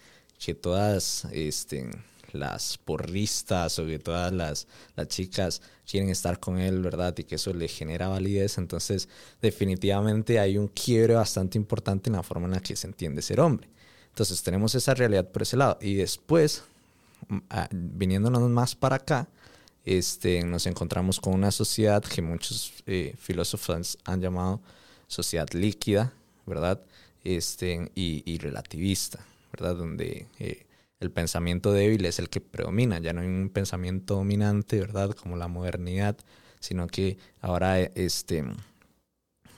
que 0.44 0.54
todas 0.54 1.26
este, 1.30 1.88
las 2.32 2.78
porristas 2.78 3.78
o 3.78 3.86
que 3.86 3.98
todas 3.98 4.32
las, 4.32 4.66
chicas 5.06 5.62
quieren 5.88 6.10
estar 6.10 6.40
con 6.40 6.58
él, 6.58 6.82
¿verdad? 6.82 7.16
Y 7.16 7.24
que 7.24 7.36
eso 7.36 7.52
le 7.52 7.68
genera 7.68 8.08
validez. 8.08 8.58
Entonces, 8.58 9.08
definitivamente 9.40 10.40
hay 10.40 10.58
un 10.58 10.68
quiebre 10.68 11.14
bastante 11.14 11.58
importante 11.58 12.10
en 12.10 12.16
la 12.16 12.22
forma 12.22 12.46
en 12.46 12.54
la 12.54 12.60
que 12.60 12.74
se 12.74 12.86
entiende 12.88 13.22
ser 13.22 13.40
hombre. 13.40 13.68
Entonces, 14.08 14.42
tenemos 14.42 14.74
esa 14.74 14.94
realidad 14.94 15.28
por 15.28 15.42
ese 15.42 15.56
lado. 15.56 15.78
Y 15.80 15.94
después, 15.94 16.64
mm, 17.28 17.38
viniéndonos 17.70 18.42
más 18.50 18.74
para 18.74 18.96
acá, 18.96 19.28
este, 19.84 20.44
nos 20.44 20.66
encontramos 20.66 21.20
con 21.20 21.34
una 21.34 21.50
sociedad 21.50 22.02
que 22.02 22.22
muchos 22.22 22.72
eh, 22.86 23.14
filósofos 23.18 23.98
han 24.04 24.20
llamado 24.20 24.60
sociedad 25.06 25.48
líquida, 25.52 26.12
¿verdad? 26.46 26.80
Este, 27.24 27.90
y, 27.94 28.22
y 28.26 28.38
relativista. 28.38 29.24
¿Verdad? 29.52 29.76
Donde 29.76 30.26
eh, 30.38 30.66
el 31.00 31.10
pensamiento 31.10 31.72
débil 31.72 32.04
es 32.04 32.18
el 32.18 32.28
que 32.28 32.40
predomina, 32.40 32.98
ya 32.98 33.12
no 33.12 33.20
hay 33.20 33.28
un 33.28 33.50
pensamiento 33.50 34.16
dominante, 34.16 34.78
¿verdad? 34.80 35.10
Como 35.10 35.36
la 35.36 35.48
modernidad, 35.48 36.16
sino 36.60 36.86
que 36.86 37.18
ahora 37.40 37.80
este, 37.80 38.44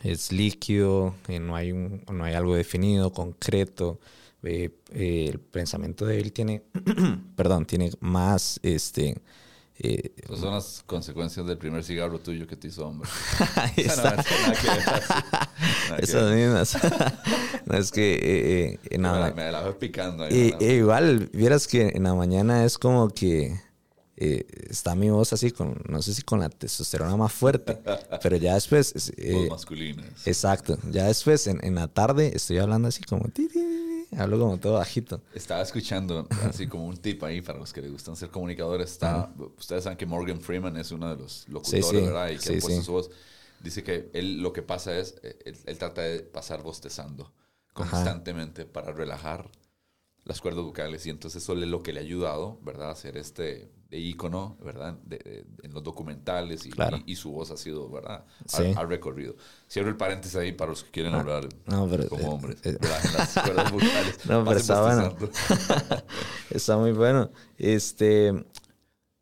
es 0.02 0.32
líquido, 0.32 1.14
eh, 1.28 1.40
no, 1.40 1.56
hay 1.56 1.72
no 1.72 2.24
hay 2.24 2.34
algo 2.34 2.54
definido, 2.54 3.12
concreto. 3.12 4.00
Eh, 4.42 4.70
el 4.92 5.40
pensamiento 5.40 6.04
débil 6.04 6.32
tiene, 6.32 6.62
perdón, 7.36 7.64
tiene 7.64 7.90
más 8.00 8.60
este, 8.62 9.16
eh, 9.78 10.14
son 10.28 10.52
las 10.52 10.84
consecuencias 10.86 11.44
del 11.46 11.58
primer 11.58 11.82
cigarro 11.82 12.20
tuyo 12.20 12.46
que 12.46 12.54
te 12.56 12.68
hizo 12.68 12.86
hombre. 12.86 13.08
Esas 15.98 16.32
mismas. 16.32 16.78
no 17.66 17.76
es 17.76 17.90
que 17.90 18.14
eh, 18.14 18.78
eh 18.88 18.98
nada. 18.98 19.32
Me, 19.34 19.50
la 19.50 19.62
voy 19.62 19.74
picando. 19.74 20.24
Ahí, 20.24 20.54
igual, 20.60 21.28
vieras 21.32 21.66
que 21.66 21.88
en 21.88 22.04
la 22.04 22.14
mañana 22.14 22.64
es 22.64 22.78
como 22.78 23.08
que 23.08 23.60
eh, 24.16 24.46
está 24.70 24.94
mi 24.94 25.10
voz 25.10 25.32
así, 25.32 25.50
con 25.50 25.82
no 25.88 26.00
sé 26.00 26.14
si 26.14 26.22
con 26.22 26.38
la 26.38 26.48
testosterona 26.48 27.16
más 27.16 27.32
fuerte, 27.32 27.76
pero 28.22 28.36
ya 28.36 28.54
después. 28.54 29.12
Eh, 29.16 29.48
masculinas. 29.50 30.26
Exacto. 30.26 30.78
Ya 30.92 31.06
después, 31.06 31.48
en, 31.48 31.58
en, 31.64 31.74
la 31.74 31.88
tarde, 31.88 32.30
estoy 32.32 32.58
hablando 32.58 32.86
así 32.88 33.02
como. 33.02 33.24
Hablo 34.18 34.38
como 34.38 34.58
todo 34.58 34.74
bajito. 34.74 35.20
Estaba 35.34 35.62
escuchando 35.62 36.26
así 36.42 36.66
como 36.66 36.86
un 36.86 36.96
tip 36.96 37.22
ahí 37.24 37.40
para 37.40 37.58
los 37.58 37.72
que 37.72 37.82
les 37.82 37.90
gustan 37.90 38.16
ser 38.16 38.30
comunicadores. 38.30 38.92
Está, 38.92 39.32
Ustedes 39.58 39.84
saben 39.84 39.96
que 39.96 40.06
Morgan 40.06 40.40
Freeman 40.40 40.76
es 40.76 40.90
uno 40.92 41.08
de 41.10 41.22
los 41.22 41.48
locutores, 41.48 41.92
¿verdad? 41.92 42.30
Y 42.30 42.38
que 42.38 42.60
sí, 42.60 42.82
su 42.82 42.92
voz. 42.92 43.10
Dice 43.60 43.82
que 43.82 44.10
él 44.12 44.42
lo 44.42 44.52
que 44.52 44.62
pasa 44.62 44.96
es, 44.96 45.14
él, 45.22 45.56
él 45.64 45.78
trata 45.78 46.02
de 46.02 46.20
pasar 46.20 46.62
bostezando 46.62 47.32
constantemente 47.72 48.66
para 48.66 48.92
relajar 48.92 49.50
las 50.24 50.40
cuerdas 50.40 50.64
vocales 50.64 51.04
y 51.06 51.10
entonces 51.10 51.42
eso 51.42 51.52
es 51.52 51.68
lo 51.68 51.82
que 51.82 51.92
le 51.92 52.00
ha 52.00 52.02
ayudado, 52.02 52.58
¿verdad? 52.62 52.88
A 52.88 52.92
hacer 52.92 53.16
este 53.16 53.70
de 53.90 53.98
ícono, 53.98 54.56
¿verdad? 54.64 54.94
De, 55.04 55.46
en 55.62 55.72
los 55.72 55.82
documentales 55.82 56.66
y, 56.66 56.70
y, 57.06 57.16
su 57.16 57.30
voz 57.30 57.50
ha 57.50 57.56
sido, 57.56 57.88
¿verdad? 57.88 58.24
Ha, 58.76 58.84
recorrido. 58.84 59.36
Cierro 59.70 59.88
el 59.88 59.96
paréntesis 59.96 60.36
ahí 60.36 60.52
para 60.52 60.70
los 60.70 60.84
que 60.84 60.90
quieren 60.90 61.14
ah, 61.14 61.20
hablar 61.20 61.48
como 62.08 62.22
eh, 62.22 62.26
hombres. 62.26 62.60
Eh, 62.64 62.76
las 62.80 63.32
cuerdas 63.44 63.72
vocales. 63.72 64.26
No, 64.26 64.44
pero 64.44 64.58
está 64.58 64.82
bueno. 64.82 65.16
está 66.50 66.76
muy 66.76 66.92
bueno. 66.92 67.30
Este, 67.56 68.32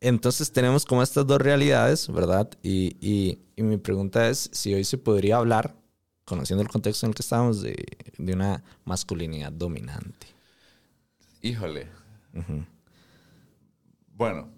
entonces 0.00 0.50
tenemos 0.52 0.84
como 0.84 1.02
estas 1.02 1.26
dos 1.26 1.40
realidades, 1.40 2.08
¿verdad? 2.08 2.50
Y, 2.62 2.96
y, 3.00 3.40
y 3.56 3.62
mi 3.62 3.76
pregunta 3.76 4.28
es 4.28 4.48
si 4.52 4.72
hoy 4.74 4.84
se 4.84 4.98
podría 4.98 5.36
hablar, 5.36 5.76
conociendo 6.24 6.62
el 6.62 6.68
contexto 6.68 7.06
en 7.06 7.10
el 7.10 7.14
que 7.14 7.22
estamos, 7.22 7.60
de, 7.62 7.76
de 8.16 8.32
una 8.32 8.62
masculinidad 8.84 9.52
dominante. 9.52 10.28
Híjole. 11.42 11.88
Bueno, 14.14 14.50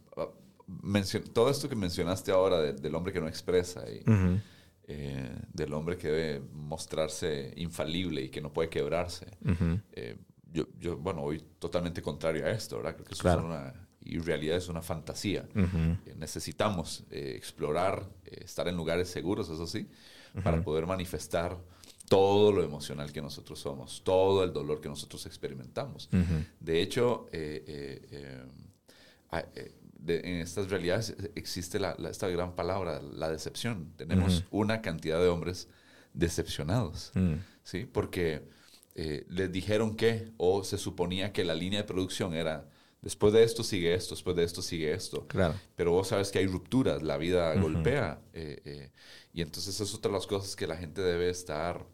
todo 1.32 1.50
esto 1.50 1.68
que 1.68 1.76
mencionaste 1.76 2.32
ahora 2.32 2.60
del 2.60 2.94
hombre 2.94 3.12
que 3.12 3.20
no 3.20 3.28
expresa 3.28 3.84
y 3.90 4.02
eh, 4.86 5.30
del 5.52 5.72
hombre 5.72 5.96
que 5.96 6.08
debe 6.08 6.40
mostrarse 6.52 7.54
infalible 7.56 8.22
y 8.22 8.28
que 8.28 8.40
no 8.40 8.52
puede 8.52 8.68
quebrarse. 8.68 9.26
Eh, 9.92 10.16
yo, 10.52 10.66
yo, 10.78 10.96
bueno, 10.96 11.22
voy 11.22 11.42
totalmente 11.58 12.02
contrario 12.02 12.46
a 12.46 12.50
esto, 12.50 12.76
¿verdad? 12.76 12.94
Creo 12.94 13.06
que 13.06 13.14
eso 13.14 13.28
es 13.28 13.36
una 13.36 13.88
y 14.06 14.18
realidad 14.18 14.58
es 14.58 14.68
una 14.68 14.82
fantasía. 14.82 15.48
Eh, 15.54 16.14
necesitamos 16.16 17.04
explorar, 17.10 18.06
estar 18.24 18.68
en 18.68 18.76
lugares 18.76 19.08
seguros, 19.08 19.48
eso 19.48 19.66
sí, 19.66 19.88
para 20.42 20.62
poder 20.62 20.86
manifestar 20.86 21.58
todo 22.06 22.52
lo 22.52 22.62
emocional 22.62 23.10
que 23.10 23.22
nosotros 23.22 23.58
somos, 23.58 24.02
todo 24.04 24.44
el 24.44 24.52
dolor 24.52 24.82
que 24.82 24.90
nosotros 24.90 25.24
experimentamos. 25.24 26.10
De 26.60 26.82
hecho, 26.82 27.26
eh, 29.38 29.46
eh, 29.54 29.72
eh, 30.06 30.20
en 30.24 30.36
estas 30.36 30.68
realidades 30.70 31.16
existe 31.34 31.78
esta 32.08 32.28
gran 32.28 32.54
palabra, 32.54 33.00
la 33.00 33.30
decepción. 33.30 33.92
Tenemos 33.96 34.44
una 34.50 34.82
cantidad 34.82 35.18
de 35.18 35.28
hombres 35.28 35.68
decepcionados, 36.12 37.10
mm. 37.14 37.34
¿sí? 37.62 37.86
Porque 37.86 38.42
les 38.94 39.50
dijeron 39.50 39.96
que, 39.96 40.30
o 40.36 40.62
se 40.62 40.78
suponía 40.78 41.32
que 41.32 41.42
la 41.42 41.54
línea 41.54 41.80
de 41.80 41.88
producción 41.88 42.34
era 42.34 42.68
después 43.02 43.32
de 43.32 43.42
esto 43.42 43.64
sigue 43.64 43.92
esto, 43.92 44.14
después 44.14 44.36
de 44.36 44.44
esto 44.44 44.62
sigue 44.62 44.92
esto. 44.92 45.26
Claro. 45.26 45.54
Pero 45.74 45.90
vos 45.90 46.08
sabes 46.08 46.30
que 46.30 46.38
hay 46.38 46.46
rupturas, 46.46 47.02
la 47.02 47.16
vida 47.16 47.54
golpea. 47.54 48.20
y 49.32 49.42
entonces 49.42 49.80
es 49.80 49.94
otra 49.94 50.10
de 50.10 50.18
las 50.18 50.26
cosas 50.26 50.54
que 50.54 50.66
la 50.66 50.76
gente 50.76 51.02
debe 51.02 51.28
estar 51.28 51.84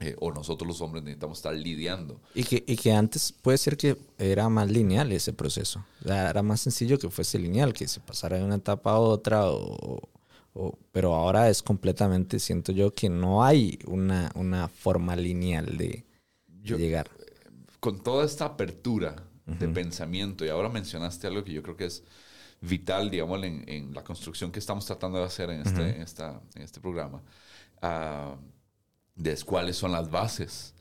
eh, 0.00 0.16
o 0.18 0.32
nosotros 0.32 0.66
los 0.66 0.80
hombres 0.80 1.04
necesitamos 1.04 1.38
estar 1.38 1.54
lidiando. 1.54 2.20
Y 2.34 2.42
que, 2.42 2.64
y 2.66 2.76
que 2.76 2.92
antes 2.92 3.32
puede 3.32 3.58
ser 3.58 3.76
que 3.76 3.96
era 4.18 4.48
más 4.48 4.68
lineal 4.68 5.12
ese 5.12 5.32
proceso. 5.32 5.84
Era 6.04 6.42
más 6.42 6.60
sencillo 6.60 6.98
que 6.98 7.08
fuese 7.10 7.38
lineal, 7.38 7.72
que 7.72 7.86
se 7.86 8.00
pasara 8.00 8.36
de 8.36 8.44
una 8.44 8.56
etapa 8.56 8.92
a 8.92 8.98
otra, 8.98 9.44
o, 9.46 10.00
pero 10.90 11.14
ahora 11.14 11.48
es 11.48 11.62
completamente, 11.62 12.40
siento 12.40 12.72
yo, 12.72 12.92
que 12.92 13.08
no 13.08 13.44
hay 13.44 13.78
una, 13.86 14.32
una 14.34 14.68
forma 14.68 15.14
lineal 15.14 15.76
de, 15.76 16.04
llegar. 16.62 17.08
Con 17.78 18.02
toda 18.02 18.24
esta 18.24 18.46
apertura 18.46 19.16
de 19.46 19.68
pensamiento, 19.68 20.44
y 20.44 20.48
ahora 20.48 20.70
mencionaste 20.70 21.26
algo 21.26 21.44
que 21.44 21.52
yo 21.52 21.62
creo 21.62 21.76
que 21.76 21.84
es 21.84 22.02
vital, 22.60 23.10
digamos, 23.10 23.44
en, 23.44 23.62
en 23.68 23.92
la 23.92 24.02
construcción 24.02 24.50
que 24.50 24.58
estamos 24.58 24.86
tratando 24.86 25.18
de 25.18 25.24
hacer 25.24 25.50
en 25.50 25.60
este, 25.60 25.96
en 25.96 26.02
esta, 26.02 26.40
en 26.54 26.62
este 26.62 26.80
programa. 26.80 27.22
Uh, 27.82 28.36
de 29.14 29.36
cuáles 29.44 29.76
son 29.76 29.92
las 29.92 30.10
bases. 30.10 30.72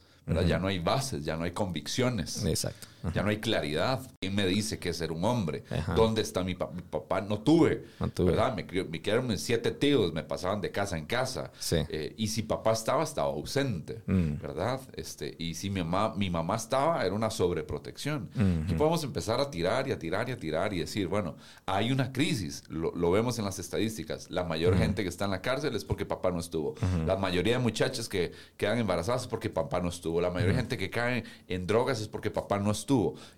Ya 0.47 0.57
no 0.57 0.67
hay 0.67 0.79
bases, 0.79 1.25
ya 1.25 1.35
no 1.35 1.43
hay 1.43 1.51
convicciones. 1.51 2.43
Exacto. 2.45 2.87
Ya 3.11 3.21
no 3.21 3.29
hay 3.29 3.39
claridad. 3.39 4.01
¿Quién 4.21 4.35
me 4.35 4.47
dice 4.47 4.79
que 4.79 4.89
es 4.89 4.97
ser 4.97 5.11
un 5.11 5.25
hombre? 5.25 5.63
¿Dónde 5.95 6.21
está 6.21 6.43
mi, 6.43 6.55
papá? 6.55 6.73
mi 6.73 6.81
papá? 6.81 7.21
No 7.21 7.39
tuve. 7.39 7.85
¿Verdad? 7.99 8.55
Me, 8.55 8.63
me 8.83 9.01
quedaron 9.01 9.37
siete 9.37 9.71
tíos, 9.71 10.13
me 10.13 10.23
pasaban 10.23 10.61
de 10.61 10.71
casa 10.71 10.97
en 10.97 11.05
casa. 11.05 11.51
Eh, 11.71 12.13
y 12.17 12.27
si 12.27 12.43
papá 12.43 12.71
estaba, 12.71 13.03
estaba 13.03 13.27
ausente. 13.27 14.01
Mm. 14.05 14.37
¿Verdad? 14.41 14.79
Este, 14.93 15.35
y 15.37 15.55
si 15.55 15.69
mi 15.69 15.83
mamá, 15.83 16.13
mi 16.15 16.29
mamá 16.29 16.55
estaba, 16.55 17.05
era 17.05 17.13
una 17.13 17.29
sobreprotección. 17.29 18.29
Y 18.69 18.73
podemos 18.73 19.03
empezar 19.03 19.39
a 19.41 19.51
tirar 19.51 19.87
y 19.87 19.91
a 19.91 19.99
tirar 19.99 20.29
y 20.29 20.31
a 20.31 20.37
tirar 20.37 20.73
y 20.73 20.79
decir, 20.79 21.07
bueno, 21.07 21.35
hay 21.65 21.91
una 21.91 22.13
crisis. 22.13 22.63
Lo, 22.69 23.11
vemos 23.11 23.37
en 23.37 23.45
las 23.45 23.59
estadísticas. 23.59 24.31
La 24.31 24.43
mayor 24.43 24.77
gente 24.77 25.03
que 25.03 25.09
está 25.09 25.25
en 25.25 25.31
la 25.31 25.41
cárcel 25.41 25.75
es 25.75 25.83
porque 25.83 26.05
papá 26.05 26.31
no 26.31 26.39
estuvo. 26.39 26.75
La 27.05 27.17
mayoría 27.17 27.57
de 27.57 27.59
muchachas 27.59 28.07
que 28.07 28.31
quedan 28.55 28.77
embarazadas 28.77 29.23
es 29.23 29.27
porque 29.27 29.49
papá 29.49 29.81
no 29.81 29.89
estuvo. 29.89 30.21
La 30.21 30.29
mayoría 30.29 30.53
de 30.53 30.59
gente 30.61 30.77
que 30.77 30.89
cae 30.89 31.23
en 31.47 31.67
drogas 31.67 31.99
es 31.99 32.07
porque 32.07 32.31
papá 32.31 32.59
no 32.59 32.71
estuvo 32.71 32.92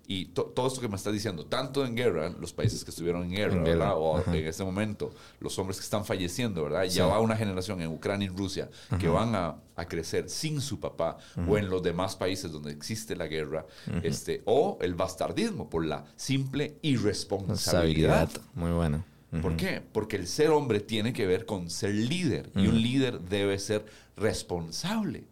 Y 0.06 0.26
todo 0.26 0.66
esto 0.66 0.80
que 0.80 0.88
me 0.88 0.96
está 0.96 1.10
diciendo, 1.10 1.46
tanto 1.46 1.84
en 1.84 1.96
guerra, 1.96 2.30
los 2.40 2.52
países 2.52 2.84
que 2.84 2.90
estuvieron 2.90 3.24
en 3.24 3.30
guerra, 3.30 3.62
¿verdad? 3.62 3.94
O 3.96 4.22
en 4.26 4.46
este 4.46 4.64
momento, 4.64 5.12
los 5.40 5.58
hombres 5.58 5.78
que 5.78 5.84
están 5.84 6.04
falleciendo, 6.04 6.62
¿verdad? 6.62 6.84
Ya 6.84 7.06
va 7.06 7.20
una 7.20 7.36
generación 7.36 7.80
en 7.80 7.88
Ucrania 7.88 8.26
y 8.26 8.36
Rusia 8.36 8.70
que 8.98 9.08
van 9.08 9.34
a, 9.34 9.56
a, 9.74 9.84
crecer 9.86 10.28
sin 10.28 10.60
su 10.60 10.78
papá 10.78 11.18
o 11.48 11.58
en 11.58 11.68
los 11.68 11.82
demás 11.82 12.16
países 12.16 12.52
donde 12.52 12.72
existe 12.72 13.16
la 13.16 13.26
guerra, 13.26 13.66
este, 14.02 14.42
o 14.44 14.78
el 14.80 14.94
bastardismo 14.94 15.68
por 15.68 15.84
la 15.84 16.04
simple 16.16 16.78
irresponsabilidad. 16.82 18.30
Muy 18.54 18.70
bueno. 18.70 19.04
¿Por 19.42 19.56
qué? 19.56 19.82
Porque 19.92 20.16
el 20.16 20.26
ser 20.26 20.50
hombre 20.50 20.80
tiene 20.80 21.12
que 21.12 21.26
ver 21.26 21.46
con 21.46 21.68
ser 21.68 21.94
líder 21.94 22.50
y 22.54 22.68
un 22.68 22.80
líder 22.80 23.20
debe 23.20 23.58
ser 23.58 23.84
responsable 24.16 25.24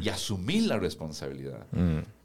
y 0.00 0.08
asumir 0.08 0.64
la 0.64 0.78
responsabilidad, 0.78 1.66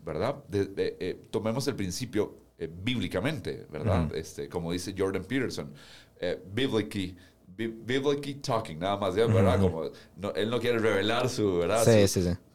¿verdad? 0.10 0.44
Eh, 0.52 1.28
tomemos 1.30 1.68
el 1.68 1.76
principio 1.76 2.36
eh, 2.58 2.68
bíblicamente, 2.72 3.68
¿verdad? 3.72 4.14
este, 4.16 4.50
como 4.50 4.72
dice 4.72 4.96
Jordan 4.98 5.24
Peterson, 5.24 5.72
eh, 6.20 6.42
biblically, 6.52 7.16
biblically 7.56 8.36
talking, 8.36 8.80
nada 8.80 8.98
más, 8.98 9.14
¿verdad? 9.14 9.60
Como 9.60 9.84
él 9.84 10.50
no 10.50 10.60
quiere 10.60 10.80
revelar 10.80 11.30
su, 11.30 11.60
¿verdad? 11.60 11.84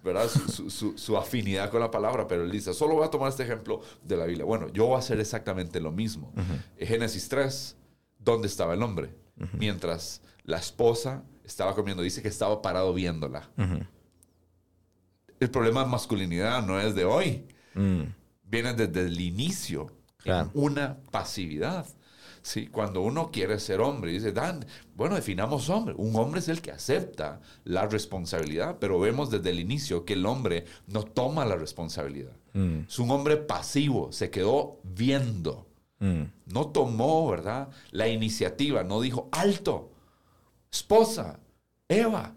¿verdad? 0.03 0.29
Su, 0.29 1.17
afinidad 1.17 1.71
con 1.71 1.81
la 1.81 1.91
palabra, 1.91 2.27
pero 2.27 2.43
él 2.43 2.51
dice, 2.51 2.75
solo 2.75 2.97
voy 2.97 3.07
a 3.07 3.11
tomar 3.11 3.29
este 3.31 3.45
ejemplo 3.45 3.81
de 4.03 4.17
la 4.17 4.27
Biblia. 4.27 4.45
Bueno, 4.45 4.69
yo 4.73 4.87
voy 4.87 4.97
a 4.97 4.99
hacer 4.99 5.21
exactamente 5.21 5.81
lo 5.81 5.93
mismo. 5.93 6.33
Génesis 6.79 7.29
3, 7.29 7.77
¿dónde 8.19 8.49
estaba 8.49 8.75
el 8.75 8.83
hombre? 8.83 9.15
Mientras 9.53 10.23
la 10.43 10.59
esposa 10.59 11.23
estaba 11.45 11.75
comiendo, 11.75 12.03
dice 12.03 12.21
que 12.21 12.29
estaba 12.29 12.61
parado 12.61 12.93
viéndola. 12.93 13.49
El 15.45 15.51
problema 15.51 15.85
de 15.85 15.91
masculinidad 15.91 16.67
no 16.67 16.81
es 16.81 16.95
de 16.95 17.05
hoy. 17.05 17.45
Mm. 17.75 18.05
Viene 18.45 18.73
desde 18.73 19.03
el 19.03 19.21
inicio. 19.21 19.91
una 20.55 20.97
pasividad. 21.11 21.87
¿sí? 22.41 22.69
Cuando 22.69 23.03
uno 23.03 23.31
quiere 23.31 23.61
ser 23.61 23.83
hombre, 23.83 24.13
dice, 24.13 24.33
Dan, 24.33 24.65
bueno, 24.97 25.17
definamos 25.17 25.69
hombre. 25.69 25.95
Un 25.99 26.17
hombre 26.17 26.41
es 26.41 26.49
el 26.49 26.63
que 26.63 26.73
acepta 26.73 27.43
la 27.65 27.87
responsabilidad, 27.87 28.79
pero 28.81 28.99
vemos 28.99 29.31
desde 29.31 29.51
el 29.51 29.61
inicio 29.61 30.07
que 30.07 30.15
el 30.15 30.25
hombre 30.25 30.65
no 30.87 31.03
toma 31.03 31.45
la 31.45 31.57
responsabilidad. 31.57 32.33
Mm. 32.55 32.85
Es 32.89 32.99
un 32.99 33.11
hombre 33.11 33.37
pasivo, 33.37 34.13
se 34.13 34.31
quedó 34.31 34.81
viendo. 34.83 35.67
Mm. 35.99 36.23
No 36.47 36.69
tomó, 36.69 37.29
¿verdad? 37.29 37.69
La 37.91 38.09
iniciativa, 38.09 38.83
no 38.83 39.03
dijo, 39.03 39.29
alto, 39.31 39.93
esposa, 40.73 41.39
Eva, 41.87 42.35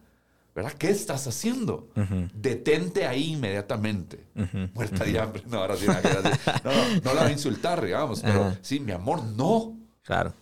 ¿verdad? 0.57 0.73
¿Qué 0.73 0.89
estás 0.89 1.27
haciendo? 1.27 1.87
Detente 2.33 3.05
ahí 3.05 3.33
inmediatamente. 3.33 4.25
Muerta 4.73 5.05
de 5.05 5.19
hambre. 5.19 5.43
No, 5.45 5.59
ahora 5.59 5.77
sí, 5.77 5.85
no, 5.85 6.71
no, 7.03 7.13
la 7.13 7.21
va 7.21 7.27
a 7.27 7.31
insultar, 7.31 7.85
digamos, 7.85 8.21
pero 8.21 8.57
sí, 8.61 8.79
mi 8.79 8.91
amor, 8.91 9.21
no. 9.23 9.77
Claro. 10.01 10.33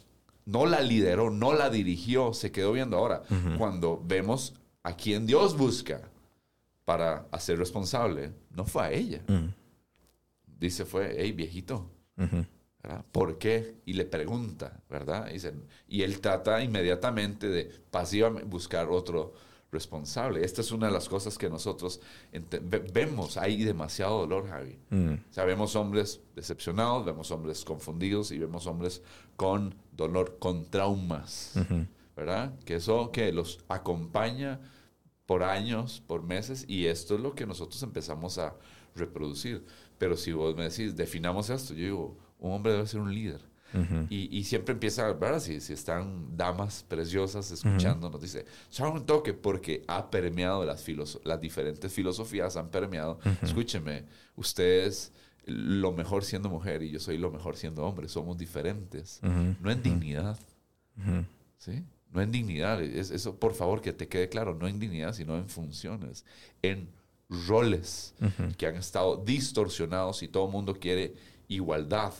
No 0.46 0.66
la 0.68 0.80
lideró, 0.80 1.32
no 1.32 1.52
la 1.52 1.70
dirigió, 1.70 2.34
se 2.34 2.54
quedó 2.54 2.72
viendo 2.72 2.98
ahora. 2.98 3.24
Cuando 3.58 4.02
vemos 4.06 4.54
a 4.84 4.96
quien 4.96 5.26
Dios 5.26 5.58
busca 5.58 6.00
para 6.86 7.26
hacer 7.32 7.60
responsable, 7.60 8.32
no 8.52 8.64
fue 8.64 8.84
a 8.84 8.92
ella. 8.94 9.22
Dice, 10.48 10.86
fue, 10.86 11.14
hey, 11.18 11.34
viejito. 11.34 11.92
¿Por 13.12 13.38
qué? 13.38 13.82
Y 13.86 13.92
le 13.92 14.06
pregunta, 14.06 14.80
¿verdad? 14.90 15.30
Y, 15.34 15.98
y 15.98 16.04
él 16.04 16.22
trata 16.22 16.64
inmediatamente 16.64 17.50
de 17.50 17.70
pasivamente 17.92 18.48
buscar 18.48 18.88
otro, 18.88 19.34
responsable. 19.76 20.44
Esta 20.44 20.62
es 20.62 20.72
una 20.72 20.88
de 20.88 20.94
las 20.94 21.08
cosas 21.08 21.38
que 21.38 21.50
nosotros 21.50 22.02
vemos. 22.92 23.38
Hay 23.38 23.64
demasiado 23.64 24.20
dolor, 24.20 24.48
Javi. 24.50 24.80
Mm. 24.90 25.14
O 25.30 25.34
sea, 25.34 25.46
vemos 25.46 25.76
hombres 25.76 26.22
decepcionados, 26.36 27.06
vemos 27.06 27.30
hombres 27.30 27.64
confundidos 27.64 28.32
y 28.32 28.40
vemos 28.40 28.66
hombres 28.66 29.04
con 29.36 29.76
dolor, 29.92 30.38
con 30.40 30.66
traumas. 30.66 31.54
¿Verdad? 32.16 32.58
Que 32.64 32.76
eso 32.76 33.12
que 33.12 33.32
los 33.34 33.60
acompaña 33.68 34.62
por 35.26 35.44
años, 35.44 36.02
por 36.08 36.24
meses, 36.24 36.66
y 36.68 36.86
esto 36.86 37.16
es 37.16 37.22
lo 37.22 37.36
que 37.36 37.46
nosotros 37.46 37.84
empezamos 37.84 38.38
a 38.38 38.56
reproducir. 38.96 39.66
Pero 39.98 40.16
si 40.16 40.32
vos 40.32 40.56
me 40.56 40.64
decís, 40.64 40.96
definamos 40.96 41.50
esto, 41.50 41.74
yo 41.74 41.84
digo, 41.84 42.18
un 42.40 42.54
hombre 42.54 42.72
debe 42.72 42.88
ser 42.88 43.02
un 43.02 43.14
líder 43.14 43.55
y, 44.10 44.44
siempre 44.44 44.74
empieza, 44.74 45.12
¿verdad? 45.14 45.40
Si, 45.40 45.60
si 45.60 45.74
están 45.74 46.38
damas 46.38 46.86
preciosas 46.88 47.52
escuchando, 47.52 48.10
nos 48.10 48.22
dice, 48.22 48.46
¿saben 48.70 48.94
un 48.94 49.06
toque? 49.06 49.34
Porque 49.34 49.84
ha 49.88 50.10
permeado 50.10 50.64
las, 50.64 50.86
las 51.24 51.42
diferentes 51.42 51.92
filosofías, 51.92 52.56
han 52.56 52.70
permeado. 52.70 53.20
Escúcheme, 53.42 54.06
ustedes 54.36 55.12
lo 55.46 55.92
mejor 55.92 56.24
siendo 56.24 56.50
mujer 56.50 56.84
y 56.84 56.92
yo 56.92 57.00
soy 57.00 57.18
lo 57.18 57.32
mejor 57.32 57.56
siendo 57.56 57.86
hombre, 57.86 58.08
somos 58.08 58.38
diferentes, 58.38 59.20
no 59.22 59.70
en 59.70 59.84
dignidad, 59.84 60.40
¿sí? 61.58 61.84
No 62.12 62.22
en 62.22 62.32
dignidad, 62.32 62.82
eso 62.82 63.36
por 63.38 63.54
favor 63.54 63.82
que 63.82 63.92
te 63.92 64.08
quede 64.08 64.30
claro, 64.30 64.56
no 64.56 64.68
en 64.68 64.80
dignidad, 64.80 65.14
sino 65.14 65.36
en 65.38 65.50
funciones, 65.50 66.26
en 66.62 66.88
roles 67.30 68.14
que 68.58 68.68
han 68.68 68.76
estado 68.76 69.18
distorsionados 69.18 70.24
y 70.24 70.28
todo 70.28 70.46
el 70.46 70.52
mundo 70.52 70.76
quiere 70.80 71.16
igualdad. 71.48 72.14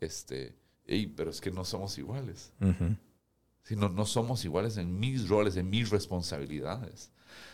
Este, 0.00 0.54
pero 1.16 1.30
es 1.30 1.40
que 1.40 1.50
no 1.50 1.64
somos 1.64 1.96
iguales. 1.98 2.52
si 3.62 3.76
no, 3.76 4.06
somos 4.06 4.44
iguales 4.44 4.76
en 4.76 4.98
mis 4.98 5.28
roles, 5.28 5.56
en 5.56 5.70
mis 5.70 5.90
responsabilidades. 5.90 7.10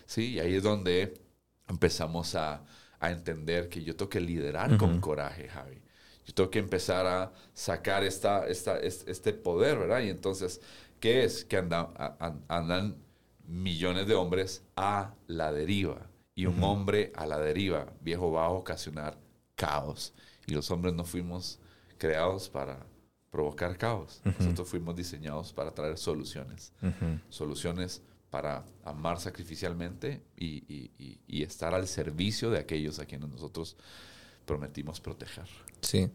¿sí? 0.06 0.34
Y 0.34 0.40
ahí 0.40 0.54
es 0.54 0.62
donde 0.62 1.20
empezamos 1.68 2.34
a, 2.34 2.64
entender 3.02 3.70
que 3.70 3.82
yo 3.82 3.96
tengo 3.96 4.10
que 4.10 4.20
liderar 4.20 4.76
con 4.76 5.00
coraje, 5.00 5.48
Javi. 5.48 5.80
Yo 6.26 6.34
tengo 6.34 6.50
que 6.50 6.58
empezar 6.58 7.06
a 7.06 7.32
sacar 7.54 8.04
esta, 8.04 8.46
esta, 8.46 8.78
este 8.78 9.32
poder, 9.32 9.78
¿verdad? 9.78 10.00
Y 10.00 10.10
entonces, 10.10 10.60
¿qué 11.00 11.24
es? 11.24 11.46
Que 11.46 11.56
andan, 11.56 11.88
andan 12.46 12.96
millones 13.46 14.06
de 14.06 14.14
hombres 14.14 14.62
a 14.76 15.14
la 15.28 15.50
deriva. 15.50 16.10
Y 16.34 16.44
un 16.44 16.62
hombre 16.62 17.10
a 17.16 17.24
la 17.24 17.38
deriva, 17.38 17.92
viejo, 18.02 18.30
va 18.30 18.44
a 18.44 18.50
ocasionar 18.50 19.18
caos. 19.54 20.12
Y 20.46 20.52
los 20.52 20.70
hombres 20.70 20.92
no 20.92 21.04
fuimos 21.04 21.58
creados 21.96 22.48
para 22.48 22.86
provocar 23.30 23.76
caos. 23.78 24.20
Nosotros 24.24 24.68
fuimos 24.68 24.96
diseñados 24.96 25.52
para 25.52 25.72
traer 25.72 25.96
soluciones. 25.96 26.72
Soluciones 27.28 28.02
para 28.30 28.64
amar 28.84 29.18
sacrificialmente 29.20 30.20
y, 30.36 30.90
estar 31.42 31.74
al 31.74 31.86
servicio 31.88 32.50
de 32.50 32.58
aquellos 32.58 32.98
a 32.98 33.06
quienes 33.06 33.28
nosotros 33.28 33.76
prometimos 34.46 35.00
proteger. 35.00 35.46
Sí. 35.80 36.10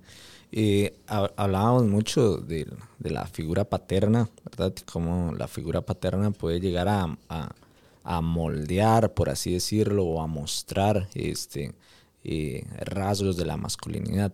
hablábamos 1.07 1.85
mucho 1.85 2.37
de, 2.37 2.67
la 2.99 3.25
figura 3.27 3.65
paterna, 3.65 4.29
¿verdad? 4.43 4.73
Cómo 4.85 5.33
la 5.33 5.47
figura 5.47 5.81
paterna 5.81 6.31
puede 6.31 6.59
llegar 6.59 6.87
a, 6.89 8.21
moldear, 8.21 9.13
por 9.13 9.29
así 9.29 9.53
decirlo, 9.53 10.03
o 10.03 10.21
a 10.21 10.27
mostrar 10.27 11.07
este, 11.15 11.73
eh, 12.23 12.65
rasgos 12.79 13.35
de 13.35 13.45
la 13.45 13.57
masculinidad. 13.57 14.33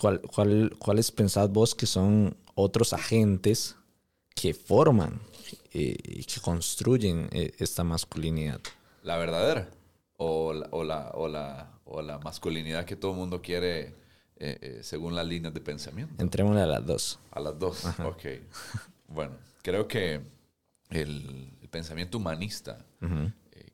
¿Cuál, 0.00 0.20
cuál, 0.20 0.76
¿Cuáles 0.78 1.10
pensás 1.10 1.50
vos 1.50 1.74
que 1.74 1.86
son 1.86 2.36
otros 2.54 2.92
agentes 2.92 3.76
que 4.34 4.52
forman 4.52 5.20
eh, 5.72 5.96
y 6.04 6.24
que 6.24 6.40
construyen 6.40 7.28
eh, 7.32 7.52
esta 7.58 7.82
masculinidad? 7.84 8.60
La 9.02 9.16
verdadera 9.16 9.70
o 10.18 10.52
la, 10.52 10.68
o 10.70 10.84
la, 10.84 11.10
o 11.14 11.28
la, 11.28 11.80
o 11.84 12.02
la 12.02 12.18
masculinidad 12.18 12.84
que 12.84 12.96
todo 12.96 13.12
el 13.12 13.18
mundo 13.18 13.40
quiere 13.40 13.94
eh, 14.36 14.80
según 14.82 15.14
las 15.14 15.26
líneas 15.26 15.54
de 15.54 15.60
pensamiento. 15.60 16.22
Entrémosle 16.22 16.60
a 16.60 16.66
las 16.66 16.84
dos. 16.84 17.18
A 17.30 17.40
las 17.40 17.58
dos, 17.58 17.84
ok. 18.04 18.24
bueno, 19.08 19.36
creo 19.62 19.88
que 19.88 20.20
el, 20.90 21.52
pensamiento 21.70 22.16
humanista, 22.16 22.86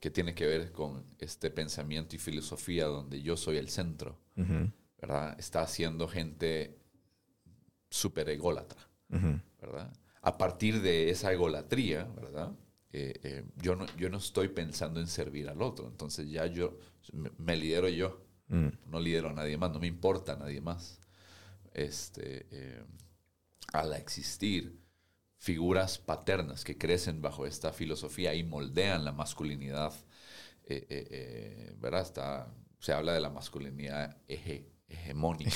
que 0.01 0.11
tiene 0.11 0.35
que 0.35 0.45
ver 0.45 0.73
con 0.73 1.05
este 1.21 1.51
pensamiento 1.51 2.17
y 2.17 2.19
filosofía 2.19 2.87
donde 2.87 3.23
yo 3.23 3.37
soy 3.37 3.59
el 3.59 3.69
centro, 3.69 4.19
¿verdad? 5.03 5.39
Está 5.39 5.63
haciendo 5.63 6.07
gente 6.07 6.79
súper 7.91 8.31
ególatra, 8.31 8.81
¿verdad? 9.61 9.93
A 10.23 10.39
partir 10.39 10.81
de 10.81 11.11
esa 11.11 11.33
egolatría, 11.33 12.05
¿verdad? 12.05 12.53
Eh, 12.93 13.19
eh, 13.23 13.45
yo, 13.57 13.75
no, 13.75 13.87
yo 13.97 14.09
no 14.09 14.19
estoy 14.19 14.49
pensando 14.49 15.01
en 15.01 15.09
servir 15.09 15.49
al 15.49 15.61
otro, 15.61 15.89
entonces 15.89 16.31
ya 16.31 16.47
yo 16.47 16.79
me, 17.39 17.57
lidero 17.57 17.89
yo, 17.89 18.25
mm. 18.47 18.69
no 18.87 19.01
lidero 19.01 19.31
a 19.31 19.33
nadie 19.33 19.57
más, 19.57 19.73
no 19.73 19.81
me 19.81 19.89
importa 19.89 20.35
a 20.35 20.37
nadie 20.37 20.61
más. 20.61 21.01
Este, 21.75 22.47
eh, 22.51 22.85
al 23.73 23.95
existir 23.95 24.79
figuras 25.39 25.99
paternas 25.99 26.63
que 26.63 26.79
crecen 26.79 27.21
bajo 27.21 27.45
esta 27.45 27.73
filosofía 27.73 28.35
y 28.35 28.45
moldean 28.45 29.05
la 29.05 29.13
masculinidad, 29.13 29.93
¿verdad? 31.81 32.03
Está, 32.03 32.55
se 32.79 32.93
habla 32.93 33.13
de 33.13 33.21
la 33.21 33.31
masculinidad 33.31 34.17
eje, 34.29 34.72
hegemónica, 34.93 35.51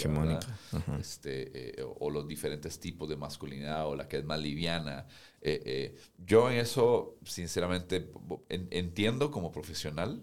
este, 0.98 1.80
eh, 1.80 1.86
o, 1.98 2.10
los 2.10 2.26
diferentes 2.26 2.78
tipos 2.78 3.08
de 3.08 3.16
masculinidad, 3.16 3.86
o 3.86 3.94
la 3.94 4.08
que 4.08 4.18
es 4.18 4.24
más 4.24 4.40
liviana. 4.40 5.06
Eh, 5.40 5.62
eh, 5.64 5.96
yo 6.24 6.50
en 6.50 6.58
eso, 6.58 7.18
sinceramente, 7.24 8.10
entiendo 8.48 9.30
como 9.30 9.52
profesional 9.52 10.22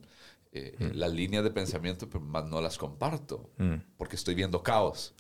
eh, 0.56 0.76
eh, 0.80 0.91
las 0.93 1.12
líneas 1.12 1.43
de 1.43 1.49
pensamiento, 1.49 2.08
pero 2.08 2.23
más 2.23 2.45
no 2.45 2.62
las 2.62 2.78
comparto, 2.78 3.49
porque 3.97 4.15
estoy 4.15 4.36
viendo 4.36 4.62
caos 4.62 5.15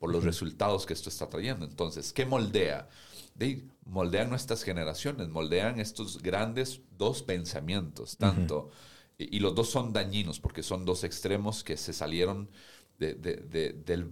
por 0.00 0.10
los 0.10 0.24
resultados 0.24 0.84
que 0.84 0.92
esto 0.92 1.08
está 1.08 1.28
trayendo. 1.28 1.64
Entonces, 1.64 2.12
¿qué 2.12 2.26
moldea? 2.26 2.88
De, 3.36 3.64
moldean 3.84 4.28
nuestras 4.28 4.64
generaciones, 4.64 5.28
moldean 5.28 5.78
estos 5.78 6.20
grandes 6.20 6.80
dos 6.98 7.22
pensamientos, 7.22 8.16
tanto, 8.16 8.70
y, 9.16 9.38
los 9.38 9.54
dos 9.54 9.70
son 9.70 9.92
dañinos, 9.92 10.40
porque 10.40 10.64
son 10.64 10.84
dos 10.84 11.04
extremos 11.04 11.62
que 11.62 11.76
se 11.76 11.92
salieron 11.92 12.50
de, 12.98 14.10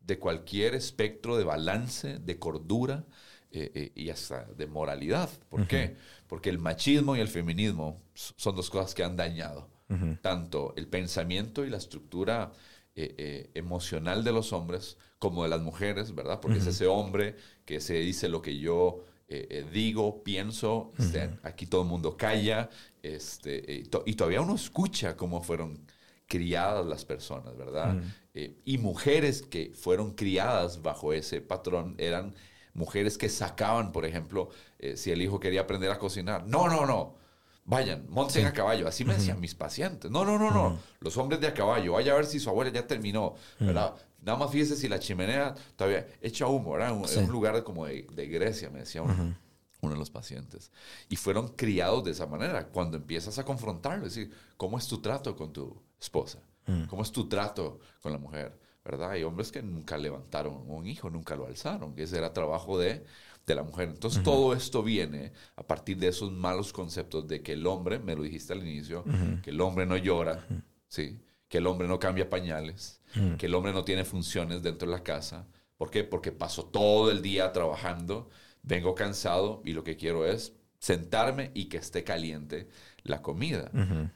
de 0.00 0.18
cualquier 0.18 0.74
espectro 0.74 1.36
de 1.36 1.44
balance, 1.44 2.18
de 2.18 2.38
cordura, 2.38 3.04
eh, 3.56 3.92
y 3.94 4.10
hasta 4.10 4.44
de 4.56 4.66
moralidad. 4.66 5.30
¿Por 5.48 5.68
qué? 5.68 5.96
Porque 6.26 6.50
el 6.50 6.58
machismo 6.58 7.14
y 7.14 7.20
el 7.20 7.28
feminismo 7.28 8.02
son 8.14 8.56
dos 8.56 8.68
cosas 8.68 8.94
que 8.94 9.04
han 9.04 9.16
dañado 9.16 9.68
tanto 10.20 10.74
el 10.76 10.86
pensamiento 10.86 11.64
y 11.64 11.70
la 11.70 11.76
estructura 11.76 12.52
eh, 12.96 13.14
eh, 13.18 13.50
emocional 13.54 14.24
de 14.24 14.32
los 14.32 14.52
hombres 14.52 14.96
como 15.18 15.42
de 15.42 15.48
las 15.48 15.60
mujeres, 15.60 16.14
¿verdad? 16.14 16.40
Porque 16.40 16.58
es 16.58 16.66
ese 16.66 16.86
hombre 16.86 17.36
que 17.64 17.80
se 17.80 17.94
dice 17.94 18.28
lo 18.28 18.42
que 18.42 18.58
yo 18.58 19.04
eh, 19.28 19.64
digo, 19.72 20.22
pienso, 20.22 20.92
este, 20.98 21.30
aquí 21.42 21.66
todo 21.66 21.82
el 21.82 21.88
mundo 21.88 22.16
calla, 22.16 22.68
este, 23.02 23.82
y, 24.06 24.14
todavía 24.14 24.40
uno 24.40 24.54
escucha 24.54 25.16
cómo 25.16 25.42
fueron 25.42 25.86
criadas 26.26 26.86
las 26.86 27.04
personas, 27.04 27.56
¿verdad? 27.56 27.96
y 28.64 28.78
mujeres 28.78 29.42
que 29.42 29.72
fueron 29.74 30.12
criadas 30.12 30.82
bajo 30.82 31.12
ese 31.12 31.40
patrón 31.40 31.94
eran 31.98 32.34
mujeres 32.72 33.16
que 33.16 33.28
sacaban, 33.28 33.92
por 33.92 34.04
ejemplo, 34.04 34.48
si 34.96 35.12
el 35.12 35.22
hijo 35.22 35.38
quería 35.38 35.60
aprender 35.60 35.90
a 35.92 35.98
cocinar, 36.00 36.44
no, 36.46 36.68
no, 36.68 36.84
no, 36.84 37.14
Vayan, 37.66 38.04
monten 38.10 38.44
a 38.44 38.52
caballo. 38.52 38.86
Así 38.86 39.04
me 39.04 39.14
decían 39.14 39.40
mis 39.40 39.54
pacientes. 39.54 40.10
No, 40.10 40.24
no, 40.24 40.38
no, 40.38 40.50
no. 40.50 40.78
Los 41.00 41.16
hombres 41.16 41.40
de 41.40 41.46
a 41.46 41.54
caballo. 41.54 41.94
Vaya 41.94 42.12
a 42.12 42.16
ver 42.16 42.26
si 42.26 42.38
su 42.38 42.50
abuela 42.50 42.70
ya 42.70 42.86
terminó. 42.86 43.34
¿verdad? 43.58 43.94
Nada 44.20 44.38
más 44.38 44.50
fíjese 44.50 44.76
si 44.76 44.88
la 44.88 44.98
chimenea 44.98 45.54
todavía 45.76 46.06
echa 46.20 46.46
humo. 46.46 46.72
¿verdad? 46.72 46.90
En 46.90 47.24
un 47.24 47.32
lugar 47.32 47.62
como 47.64 47.86
de, 47.86 48.28
Grecia, 48.28 48.68
me 48.70 48.80
decía 48.80 49.02
uno, 49.02 49.34
de 49.80 49.96
los 49.96 50.10
pacientes. 50.10 50.70
Y 51.08 51.16
fueron 51.16 51.48
criados 51.48 52.04
de 52.04 52.10
esa 52.10 52.26
manera. 52.26 52.66
Cuando 52.68 52.98
empiezas 52.98 53.38
a 53.38 53.44
confrontarlo, 53.44 54.06
es 54.06 54.14
decir, 54.14 54.34
¿cómo 54.58 54.76
es 54.76 54.86
tu 54.86 55.00
trato 55.00 55.34
con 55.34 55.52
tu 55.52 55.82
esposa? 56.04 56.38
¿Cómo 56.88 57.02
es 57.02 57.12
tu 57.12 57.28
trato 57.28 57.80
con 58.00 58.12
la 58.12 58.18
mujer? 58.18 58.58
¿Verdad? 58.84 59.10
Hay 59.10 59.22
hombres 59.22 59.50
que 59.52 59.62
nunca 59.62 59.98
levantaron 59.98 60.64
un 60.66 60.86
hijo, 60.86 61.10
nunca 61.10 61.36
lo 61.36 61.46
alzaron. 61.46 61.94
Ese 61.96 62.18
era 62.18 62.32
trabajo 62.32 62.78
de 62.78 63.04
de 63.46 63.54
la 63.54 63.62
mujer. 63.62 63.88
Entonces 63.88 64.22
todo 64.22 64.54
esto 64.54 64.82
viene 64.82 65.32
a 65.56 65.62
partir 65.62 65.98
de 65.98 66.08
esos 66.08 66.32
malos 66.32 66.72
conceptos 66.72 67.26
de 67.28 67.42
que 67.42 67.52
el 67.52 67.66
hombre, 67.66 67.98
me 67.98 68.14
lo 68.14 68.22
dijiste 68.22 68.52
al 68.52 68.66
inicio, 68.66 69.04
que 69.42 69.50
el 69.50 69.60
hombre 69.60 69.86
no 69.86 69.96
llora, 69.96 70.46
¿sí? 70.88 71.18
que 71.48 71.58
el 71.58 71.66
hombre 71.66 71.86
no 71.86 71.98
cambia 71.98 72.28
pañales, 72.30 73.00
que 73.38 73.46
el 73.46 73.54
hombre 73.54 73.72
no 73.72 73.84
tiene 73.84 74.04
funciones 74.04 74.62
dentro 74.62 74.88
de 74.88 74.96
la 74.96 75.02
casa. 75.02 75.46
¿Por 75.76 75.90
qué? 75.90 76.04
Porque 76.04 76.32
paso 76.32 76.64
todo 76.64 77.10
el 77.10 77.20
día 77.20 77.52
trabajando, 77.52 78.30
vengo 78.62 78.94
cansado 78.94 79.60
y 79.64 79.72
lo 79.72 79.84
que 79.84 79.96
quiero 79.96 80.24
es 80.26 80.54
sentarme 80.78 81.50
y 81.54 81.66
que 81.66 81.78
esté 81.78 82.04
caliente 82.04 82.68
la 83.02 83.22
comida. 83.22 83.70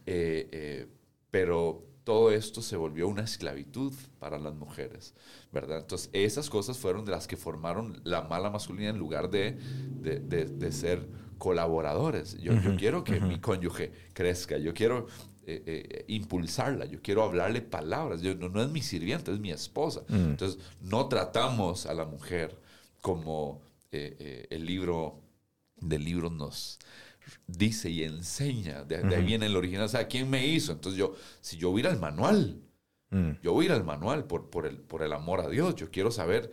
Eh, 0.06 0.48
eh, 0.52 0.86
pero 1.30 1.84
todo 2.04 2.30
esto 2.30 2.62
se 2.62 2.76
volvió 2.76 3.06
una 3.06 3.22
esclavitud 3.22 3.92
para 4.18 4.38
las 4.38 4.54
mujeres, 4.54 5.14
¿verdad? 5.52 5.80
Entonces, 5.80 6.08
esas 6.14 6.48
cosas 6.48 6.78
fueron 6.78 7.04
de 7.04 7.10
las 7.10 7.26
que 7.26 7.36
formaron 7.36 8.00
la 8.04 8.22
mala 8.22 8.48
masculinidad 8.48 8.94
en 8.94 8.98
lugar 8.98 9.28
de, 9.28 9.58
de, 10.00 10.72
ser 10.72 11.06
colaboradores. 11.36 12.38
Yo, 12.38 12.54
yo 12.54 12.76
quiero 12.76 13.04
que 13.04 13.20
mi 13.20 13.38
cónyuge 13.40 13.92
crezca, 14.14 14.56
yo 14.56 14.72
quiero 14.72 15.06
eh, 15.50 15.62
eh, 15.66 16.04
impulsarla, 16.08 16.84
yo 16.84 17.00
quiero 17.00 17.22
hablarle 17.22 17.62
palabras, 17.62 18.20
yo, 18.20 18.34
no, 18.34 18.62
es 18.62 18.68
mi 18.68 18.82
sirviente, 18.82 19.32
es 19.32 19.40
mi 19.40 19.50
esposa. 19.50 20.02
Mm. 20.08 20.30
Entonces, 20.30 20.58
no 20.80 21.08
tratamos 21.08 21.86
a 21.86 21.94
la 21.94 22.04
mujer 22.04 22.58
como 23.00 23.62
eh, 23.90 24.46
el 24.50 24.66
libro 24.66 25.22
del 25.80 26.04
libro 26.04 26.28
nos, 26.28 26.78
dice 27.46 27.90
y 27.90 28.04
enseña. 28.04 28.84
De, 28.84 28.96
ahí 28.96 29.24
viene 29.24 29.46
el 29.46 29.56
original. 29.56 29.84
O 29.84 29.88
sea, 29.88 30.08
¿quién 30.08 30.28
me 30.30 30.46
hizo? 30.46 30.72
Entonces 30.72 30.98
yo, 30.98 31.14
si 31.40 31.56
yo 31.56 31.70
voy 31.70 31.80
a 31.80 31.84
ir 31.84 31.88
al 31.88 32.00
manual, 32.00 32.62
mm. 33.10 33.30
yo 33.42 33.52
voy 33.52 33.64
a 33.64 33.66
ir 33.66 33.72
al 33.72 33.84
manual 33.84 34.24
por, 34.24 34.50
por, 34.50 34.66
el, 34.66 34.78
por 34.78 35.02
el 35.02 35.12
amor 35.12 35.40
a 35.40 35.48
Dios. 35.48 35.74
Yo 35.76 35.90
quiero 35.90 36.10
saber 36.10 36.52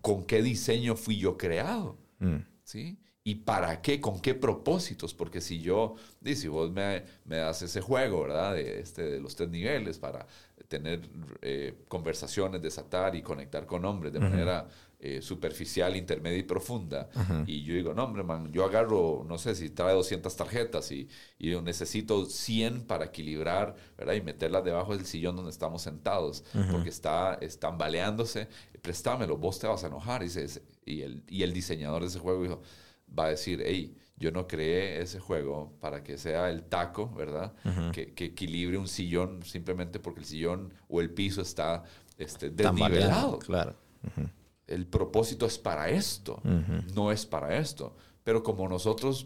con 0.00 0.24
qué 0.24 0.42
diseño 0.42 0.96
fui 0.96 1.18
yo 1.18 1.36
creado. 1.36 1.98
Mm. 2.18 2.38
¿Sí? 2.64 2.98
¿Y 3.26 3.34
para 3.34 3.82
qué? 3.82 4.00
¿Con 4.00 4.20
qué 4.20 4.36
propósitos? 4.36 5.12
Porque 5.12 5.40
si 5.40 5.58
yo, 5.60 5.96
si 6.24 6.46
vos 6.46 6.70
me, 6.70 7.02
me 7.24 7.38
das 7.38 7.60
ese 7.60 7.80
juego, 7.80 8.22
¿verdad? 8.22 8.54
De, 8.54 8.78
este, 8.78 9.02
de 9.02 9.20
los 9.20 9.34
tres 9.34 9.48
niveles 9.48 9.98
para 9.98 10.28
tener 10.68 11.00
eh, 11.42 11.74
conversaciones, 11.88 12.62
desatar 12.62 13.16
y 13.16 13.22
conectar 13.22 13.66
con 13.66 13.84
hombres 13.84 14.12
de 14.12 14.20
manera 14.20 14.68
eh, 15.00 15.20
superficial, 15.20 15.96
intermedia 15.96 16.38
y 16.38 16.44
profunda. 16.44 17.08
Y 17.48 17.64
yo 17.64 17.74
digo, 17.74 17.94
no, 17.94 18.04
hombre, 18.04 18.22
man, 18.22 18.52
yo 18.52 18.64
agarro, 18.64 19.24
no 19.26 19.38
sé 19.38 19.56
si 19.56 19.70
trae 19.70 19.92
200 19.92 20.36
tarjetas 20.36 20.92
y, 20.92 21.08
y 21.36 21.50
yo 21.50 21.62
necesito 21.62 22.26
100 22.26 22.82
para 22.82 23.06
equilibrar, 23.06 23.74
¿verdad? 23.98 24.14
Y 24.14 24.20
meterlas 24.20 24.62
debajo 24.62 24.96
del 24.96 25.04
sillón 25.04 25.34
donde 25.34 25.50
estamos 25.50 25.82
sentados, 25.82 26.44
porque 26.70 26.90
está, 26.90 27.34
están 27.40 27.76
baleándose. 27.76 28.46
Préstamelo, 28.82 29.36
vos 29.36 29.58
te 29.58 29.66
vas 29.66 29.82
a 29.82 29.88
enojar. 29.88 30.22
Y, 30.22 30.28
y, 30.84 31.02
el, 31.02 31.24
y 31.26 31.42
el 31.42 31.52
diseñador 31.52 32.02
de 32.02 32.08
ese 32.08 32.20
juego 32.20 32.40
dijo, 32.44 32.62
va 33.06 33.26
a 33.26 33.30
decir, 33.30 33.62
hey, 33.64 33.96
yo 34.16 34.30
no 34.30 34.46
creé 34.46 35.02
ese 35.02 35.20
juego 35.20 35.74
para 35.80 36.02
que 36.02 36.16
sea 36.16 36.50
el 36.50 36.64
taco, 36.64 37.12
¿verdad? 37.14 37.52
que, 37.92 38.14
que, 38.14 38.26
equilibre 38.26 38.78
un 38.78 38.88
sillón 38.88 39.42
simplemente 39.44 39.98
porque 39.98 40.20
el 40.20 40.26
sillón 40.26 40.72
o 40.88 41.00
el 41.00 41.10
piso 41.10 41.42
está 41.42 41.84
este, 42.16 42.50
desnivelado. 42.50 43.38
Claro 43.38 43.76
el 44.66 44.86
propósito 44.86 45.46
es 45.46 45.58
para 45.58 45.90
esto, 45.90 46.40
no 46.94 47.12
es 47.12 47.26
para 47.26 47.56
esto. 47.58 47.96
Pero 48.24 48.42
como 48.42 48.68
nosotros 48.68 49.24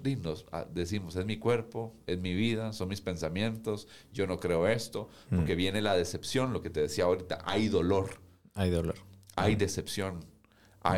ah, 0.52 0.66
decimos, 0.70 1.16
es 1.16 1.24
mi 1.24 1.38
cuerpo, 1.38 1.94
es 2.06 2.20
mi 2.20 2.34
vida, 2.34 2.74
son 2.74 2.88
mis 2.88 3.00
pensamientos, 3.00 3.88
yo 4.12 4.26
no 4.26 4.38
creo 4.38 4.68
esto, 4.68 5.08
porque 5.34 5.54
viene 5.54 5.80
la 5.80 5.96
decepción, 5.96 6.52
lo 6.52 6.60
que 6.60 6.68
te 6.68 6.82
decía 6.82 7.04
ahorita, 7.04 7.38
hay 7.46 7.68
dolor. 7.68 8.10
Hay 8.54 8.68
dolor. 8.68 8.96
Hay 9.36 9.56
decepción. 9.56 10.22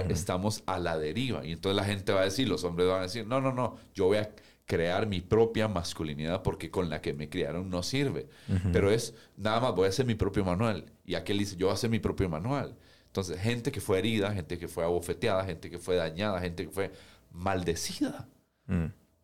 Estamos 0.09 0.63
a 0.67 0.79
la 0.79 0.99
deriva. 0.99 1.45
Y 1.45 1.53
entonces 1.53 1.77
la 1.77 1.85
gente 1.85 2.13
va 2.13 2.21
a 2.21 2.25
decir, 2.25 2.49
los 2.49 2.65
hombres 2.65 2.89
van 2.89 3.01
a 3.01 3.03
decir, 3.03 3.27
no, 3.27 3.41
no, 3.41 3.53
no, 3.53 3.77
yo 3.95 4.07
voy 4.07 4.19
a 4.19 4.31
crear 4.65 5.07
mi 5.07 5.21
propia 5.21 5.69
masculinidad 5.69 6.43
porque 6.43 6.71
con 6.71 6.89
la 6.89 7.01
que 7.01 7.13
me 7.13 7.29
criaron 7.29 7.69
no 7.69 7.83
sirve. 7.83 8.29
Pero 8.73 8.91
es, 8.91 9.15
nada 9.37 9.61
más 9.61 9.75
voy 9.75 9.87
a 9.87 9.89
hacer 9.89 10.07
mi 10.07 10.15
propio 10.15 10.45
manual. 10.45 10.87
Y 11.05 11.15
aquel 11.15 11.39
dice, 11.39 11.57
yo 11.57 11.67
voy 11.67 11.73
a 11.73 11.75
hacer 11.75 11.91
mi 11.91 11.99
propio 11.99 12.29
manual. 12.29 12.77
Entonces, 13.07 13.39
gente 13.39 13.71
que 13.73 13.81
fue 13.81 13.99
herida, 13.99 14.33
gente 14.33 14.59
que 14.59 14.69
fue 14.69 14.85
abofeteada, 14.85 15.45
gente 15.45 15.69
que 15.69 15.79
fue 15.79 15.97
dañada, 15.97 16.41
gente 16.41 16.65
que 16.65 16.71
fue 16.71 16.91
maldecida. 17.31 18.29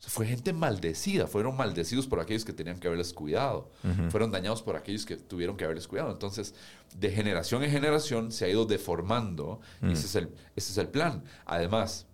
Mm. 0.06 0.08
fue 0.08 0.26
gente 0.26 0.52
maldecida, 0.52 1.26
fueron 1.26 1.56
maldecidos 1.56 2.06
por 2.06 2.20
aquellos 2.20 2.44
que 2.44 2.52
tenían 2.52 2.78
que 2.78 2.86
haberles 2.86 3.12
cuidado, 3.12 3.70
fueron 4.10 4.30
dañados 4.30 4.62
por 4.62 4.76
aquellos 4.76 5.04
que 5.04 5.16
tuvieron 5.16 5.56
que 5.56 5.64
haberles 5.64 5.88
cuidado. 5.88 6.10
Entonces, 6.12 6.54
de 6.96 7.10
generación 7.10 7.62
en 7.64 7.70
generación 7.70 8.32
se 8.32 8.44
ha 8.44 8.48
ido 8.48 8.64
deformando 8.64 9.60
y 9.82 9.86
mm. 9.86 9.90
ese 9.90 10.06
es, 10.06 10.14
el, 10.14 10.28
ese 10.56 10.72
es 10.72 10.78
el 10.78 10.88
plan. 10.88 11.24
Además, 11.46 12.06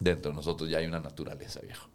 dentro 0.00 0.30
de 0.30 0.36
nosotros 0.36 0.68
ya 0.68 0.78
hay 0.78 0.86
una 0.86 1.00
naturaleza, 1.00 1.60
viejo, 1.60 1.88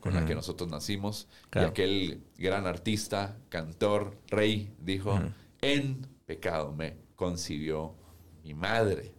con 0.00 0.14
la 0.14 0.24
que 0.24 0.34
nosotros 0.34 0.70
nacimos. 0.70 1.28
Y 1.54 1.58
aquel 1.58 2.22
gran 2.36 2.66
artista, 2.66 3.36
cantor, 3.48 4.18
rey, 4.28 4.74
dijo, 4.80 5.20
en 5.60 6.06
pecado 6.26 6.72
me 6.72 6.96
concibió 7.14 7.94
mi 8.42 8.54
madre. 8.54 9.14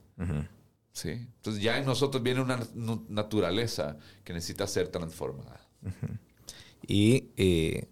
¿Sí? 0.95 1.09
Entonces 1.09 1.61
ya 1.61 1.77
en 1.77 1.85
nosotros 1.85 2.23
viene 2.23 2.41
una 2.41 2.57
naturaleza 3.09 3.97
que 4.23 4.31
necesita 4.31 4.65
ser 4.65 4.87
transformada. 4.87 5.59
Y 6.87 7.31
eh, 7.35 7.89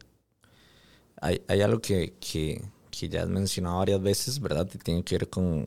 hay, 1.19 1.61
algo 1.61 1.81
que, 1.81 2.13
ya 2.91 3.23
has 3.23 3.27
mencionado 3.27 3.79
varias 3.79 4.01
veces, 4.01 4.39
¿verdad? 4.39 4.69
Que 4.69 4.77
tiene 4.77 5.03
que 5.03 5.17
ver 5.17 5.29
con, 5.29 5.65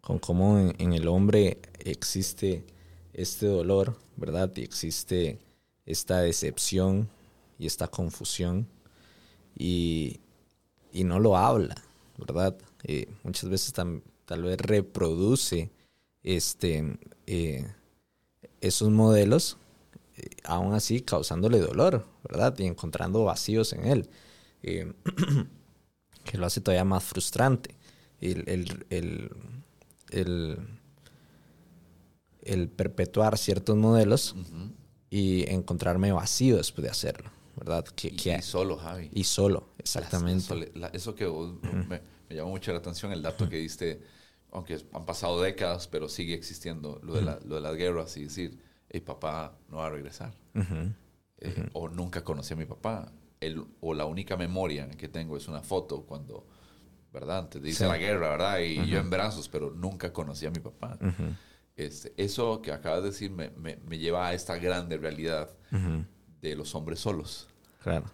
con, 0.00 0.18
cómo 0.18 0.58
en, 0.58 0.92
el 0.92 1.06
hombre 1.06 1.60
existe 1.78 2.64
este 3.12 3.46
dolor, 3.46 3.96
¿verdad? 4.16 4.50
Y 4.56 4.62
existe 4.62 5.38
esta 5.86 6.22
decepción 6.22 7.08
y 7.56 7.66
esta 7.66 7.86
confusión 7.86 8.66
y, 9.56 10.18
y 10.92 11.04
no 11.04 11.20
lo 11.20 11.36
habla, 11.36 11.76
¿verdad? 12.18 12.56
Eh, 12.82 13.06
muchas 13.22 13.48
veces 13.48 13.72
tal 14.32 14.44
vez 14.44 14.56
reproduce 14.58 15.70
este, 16.22 16.98
eh, 17.26 17.70
esos 18.62 18.88
modelos, 18.90 19.58
eh, 20.16 20.30
aún 20.44 20.72
así 20.72 21.02
causándole 21.02 21.58
dolor, 21.58 22.06
¿verdad? 22.26 22.58
Y 22.58 22.64
encontrando 22.64 23.24
vacíos 23.24 23.74
en 23.74 23.84
él, 23.84 24.08
que 24.62 26.38
lo 26.38 26.46
hace 26.46 26.62
todavía 26.62 26.84
más 26.86 27.04
frustrante. 27.04 27.74
El, 28.22 28.44
el, 32.44 32.68
perpetuar 32.76 33.36
ciertos 33.36 33.76
modelos 33.76 34.34
y 35.10 35.46
encontrarme 35.50 36.10
vacío 36.12 36.56
después 36.56 36.84
de 36.84 36.90
hacerlo, 36.90 37.30
¿verdad? 37.56 37.84
Que, 37.84 38.08
Y, 38.08 38.16
que- 38.16 38.36
y 38.38 38.42
solo, 38.42 38.78
Javi. 38.78 39.10
y 39.12 39.24
solo, 39.24 39.68
exactamente. 39.78 40.42
la 40.42 40.48
sole- 40.48 40.72
la- 40.74 40.88
eso 40.88 41.14
que 41.14 41.26
vos- 41.26 41.52
me, 41.62 42.00
me 42.30 42.34
llamó 42.36 42.48
mucho 42.50 42.72
la 42.72 42.78
atención, 42.78 43.12
el 43.12 43.20
dato 43.20 43.46
que 43.48 43.56
diste, 43.56 44.00
aunque 44.52 44.78
han 44.92 45.04
pasado 45.06 45.40
décadas, 45.40 45.88
pero 45.88 46.08
sigue 46.08 46.34
existiendo 46.34 47.00
lo 47.02 47.14
de, 47.14 47.22
la- 47.22 47.38
lo 47.44 47.56
de 47.56 47.60
las 47.60 47.74
guerras 47.76 48.16
y 48.16 48.24
decir, 48.24 48.58
hey, 48.88 49.00
papá 49.00 49.56
no 49.68 49.78
va 49.78 49.86
a 49.86 49.90
regresar. 49.90 50.32
Eh, 51.38 51.68
O 51.72 51.88
nunca 51.88 52.22
conocí 52.22 52.54
a 52.54 52.56
mi 52.56 52.66
papá. 52.66 53.10
El- 53.40 53.64
o 53.80 53.94
la 53.94 54.04
única 54.04 54.36
memoria 54.36 54.88
que 54.90 55.08
tengo 55.08 55.36
es 55.36 55.48
una 55.48 55.62
foto 55.62 56.02
cuando, 56.04 56.46
¿verdad? 57.12 57.38
Antes 57.38 57.60
dice 57.62 57.84
Sí. 57.84 57.90
la 57.90 57.96
guerra, 57.98 58.30
¿verdad? 58.30 58.60
Y 58.60 58.86
yo 58.88 58.98
en 59.00 59.10
brazos, 59.10 59.48
pero 59.48 59.70
nunca 59.70 60.12
conocí 60.12 60.46
a 60.46 60.50
mi 60.50 60.60
papá. 60.60 60.96
Este, 61.74 62.12
eso 62.16 62.60
que 62.62 62.70
acabas 62.70 63.02
de 63.02 63.08
decir 63.10 63.30
me, 63.30 63.50
me- 63.50 63.76
me 63.88 63.98
lleva 63.98 64.28
a 64.28 64.34
esta 64.34 64.56
grande 64.58 64.98
realidad 64.98 65.50
de 66.40 66.54
los 66.54 66.74
hombres 66.74 67.00
solos. 67.00 67.48
Claro. 67.82 68.04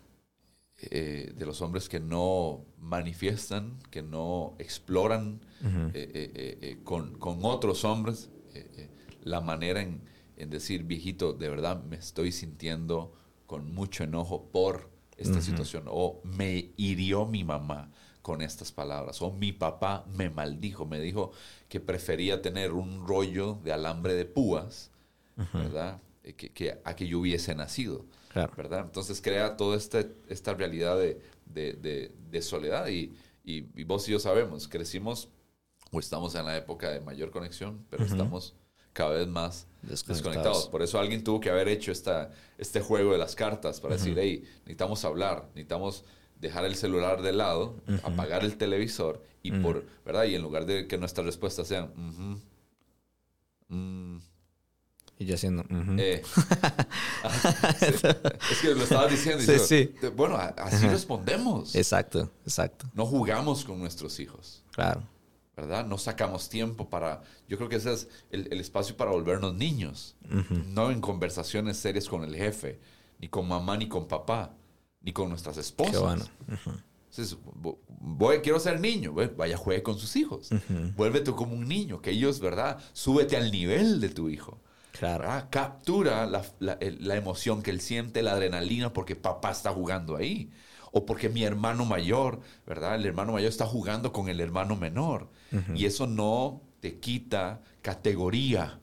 Eh, 0.81 1.33
de 1.37 1.47
los 1.47 1.61
hombres 1.61 1.89
que 1.89 2.01
no 2.01 2.65
manifiestan, 2.81 3.79
que 3.91 4.03
no 4.03 4.55
exploran 4.59 5.41
eh, 5.63 5.91
eh, 5.95 6.59
eh, 6.61 6.79
con, 6.85 7.19
con 7.19 7.41
otros 7.45 7.85
hombres 7.85 8.31
la 9.23 9.41
manera 9.41 9.83
en, 9.83 10.01
en 10.37 10.51
decir, 10.51 10.85
viejito, 10.85 11.33
de 11.33 11.49
verdad 11.49 11.83
me 11.85 11.97
estoy 11.97 12.33
sintiendo 12.33 13.13
con 13.47 13.75
mucho 13.75 14.05
enojo 14.05 14.49
por 14.53 14.89
esta 15.17 15.41
situación, 15.43 15.85
o 15.89 16.21
me 16.23 16.71
hirió 16.77 17.27
mi 17.27 17.43
mamá 17.43 17.91
con 18.23 18.41
estas 18.41 18.71
palabras, 18.71 19.21
o 19.21 19.33
mi 19.33 19.53
papá 19.53 20.05
me 20.15 20.31
maldijo, 20.31 20.87
me 20.87 21.01
dijo 21.01 21.33
que 21.69 21.81
prefería 21.81 22.41
tener 22.41 22.73
un 22.73 23.07
rollo 23.07 23.59
de 23.65 23.73
alambre 23.73 24.15
de 24.15 24.25
púas, 24.27 24.91
¿verdad? 25.53 26.01
Que, 26.23 26.51
que 26.51 26.81
a 26.85 26.95
que 26.95 27.09
yo 27.09 27.19
hubiese 27.21 27.55
nacido. 27.55 28.05
Claro. 28.47 28.53
¿verdad? 28.57 28.81
Entonces 28.85 29.21
crea 29.21 29.57
toda 29.57 29.77
esta, 29.77 30.05
esta 30.29 30.55
realidad 30.55 30.97
de, 30.99 31.21
de- 31.47 31.73
de- 31.75 32.13
de 32.31 32.43
soledad 32.43 32.87
y, 32.89 33.13
y- 33.45 33.67
y 33.75 33.85
vos 33.85 34.09
y 34.09 34.13
yo 34.13 34.19
sabemos, 34.19 34.69
crecimos 34.69 35.29
o 35.91 35.99
estamos 35.99 36.35
en 36.35 36.45
la 36.45 36.57
época 36.57 36.91
de 36.91 37.01
mayor 37.01 37.31
conexión, 37.31 37.85
pero 37.91 38.05
estamos 38.05 38.55
cada 38.93 39.11
vez 39.11 39.27
más 39.29 39.67
Desconectados. 39.83 40.09
desconectados. 40.25 40.69
Por 40.69 40.83
eso 40.83 40.99
alguien 40.99 41.23
tuvo 41.25 41.41
que 41.41 41.51
haber 41.51 41.69
hecho 41.69 41.93
esta, 41.93 42.31
este 42.59 42.81
juego 42.81 43.13
de 43.13 43.19
las 43.19 43.35
cartas 43.35 43.81
para 43.81 43.95
decir, 43.95 44.17
hey, 44.19 44.43
necesitamos 44.61 45.05
hablar, 45.05 45.45
necesitamos 45.55 46.05
dejar 46.41 46.65
el 46.65 46.75
celular 46.77 47.23
de 47.23 47.33
lado, 47.33 47.77
apagar 48.05 48.45
el 48.45 48.57
televisor 48.57 49.23
y 49.43 49.51
por, 49.53 49.85
¿verdad? 50.05 50.25
Y 50.25 50.35
en 50.35 50.43
lugar 50.43 50.67
de 50.67 50.87
que 50.87 50.99
nuestras 50.99 51.25
respuestas 51.27 51.67
sean, 51.69 51.87
"Ujú, 51.97 52.39
mm, 53.75 54.19
Y 55.19 55.25
yo 55.27 55.35
haciendo. 55.35 55.65
eh, 55.99 56.23
es 58.51 58.59
que 58.61 58.75
lo 58.75 58.83
estabas 58.85 59.11
diciendo. 59.11 59.43
Sí, 59.43 59.53
yo, 59.53 59.59
sí. 59.59 59.95
Bueno, 60.17 60.37
así 60.37 60.87
respondemos. 60.87 61.75
Exacto, 61.75 62.31
exacto. 62.45 62.87
No 62.95 63.05
jugamos 63.07 63.65
con 63.65 63.79
nuestros 63.79 64.19
hijos, 64.21 64.63
Claro. 64.73 65.03
¿verdad? 65.57 65.85
No 65.87 65.99
sacamos 65.99 66.49
tiempo 66.49 66.89
para... 66.89 67.23
Yo 67.49 67.57
creo 67.57 67.69
que 67.69 67.77
ese 67.77 67.93
es 67.93 68.09
el, 68.31 68.47
el 68.53 68.61
espacio 68.61 68.97
para 68.97 69.11
volvernos 69.11 69.55
niños. 69.55 70.17
No 70.69 70.91
en 70.93 71.01
conversaciones 71.01 71.77
serias 71.79 72.09
con 72.09 72.23
el 72.23 72.37
jefe, 72.37 72.79
ni 73.19 73.29
con 73.29 73.49
mamá, 73.49 73.77
ni 73.77 73.89
con 73.89 74.07
papá, 74.07 74.55
ni 75.01 75.13
con 75.13 75.29
nuestras 75.29 75.57
esposas. 75.57 75.95
Qué 75.95 75.99
bueno. 75.99 76.25
Entonces, 77.11 77.37
vo- 77.61 77.79
voy, 77.89 78.39
quiero 78.39 78.61
ser 78.61 78.79
niño, 78.81 79.13
vaya, 79.37 79.57
juegue 79.57 79.83
con 79.83 79.99
sus 79.99 80.15
hijos. 80.15 80.51
Vuélvete 80.97 81.33
como 81.33 81.55
un 81.55 81.67
niño, 81.67 82.01
que 82.01 82.11
ellos, 82.11 82.39
¿verdad? 82.39 82.79
Súbete 82.93 83.37
al 83.37 83.51
nivel 83.51 84.01
de 84.01 84.11
tu 84.11 84.29
hijo. 84.29 84.61
Claro. 84.99 85.25
¿verdad? 85.25 85.49
Captura 85.51 86.27
la, 86.27 86.45
la- 86.61 86.79
el- 86.81 87.07
la 87.07 87.17
emoción 87.17 87.63
que 87.63 87.71
él 87.71 87.81
siente, 87.81 88.23
la 88.23 88.33
adrenalina, 88.33 88.93
porque 88.93 89.17
papá 89.17 89.51
está 89.53 89.71
jugando 89.71 90.17
ahí. 90.17 90.51
O 90.93 91.05
porque 91.05 91.29
mi 91.29 91.45
hermano 91.45 91.85
mayor, 91.85 92.41
¿verdad? 92.67 92.95
El 92.95 93.05
hermano 93.07 93.33
mayor 93.33 93.51
está 93.51 93.67
jugando 93.67 94.13
con 94.13 94.29
el 94.29 94.41
hermano 94.41 94.75
menor. 94.77 95.29
Y 95.75 95.85
eso 95.87 96.07
no 96.07 96.63
te 96.81 96.99
quita 96.99 97.61
categoría 97.83 98.81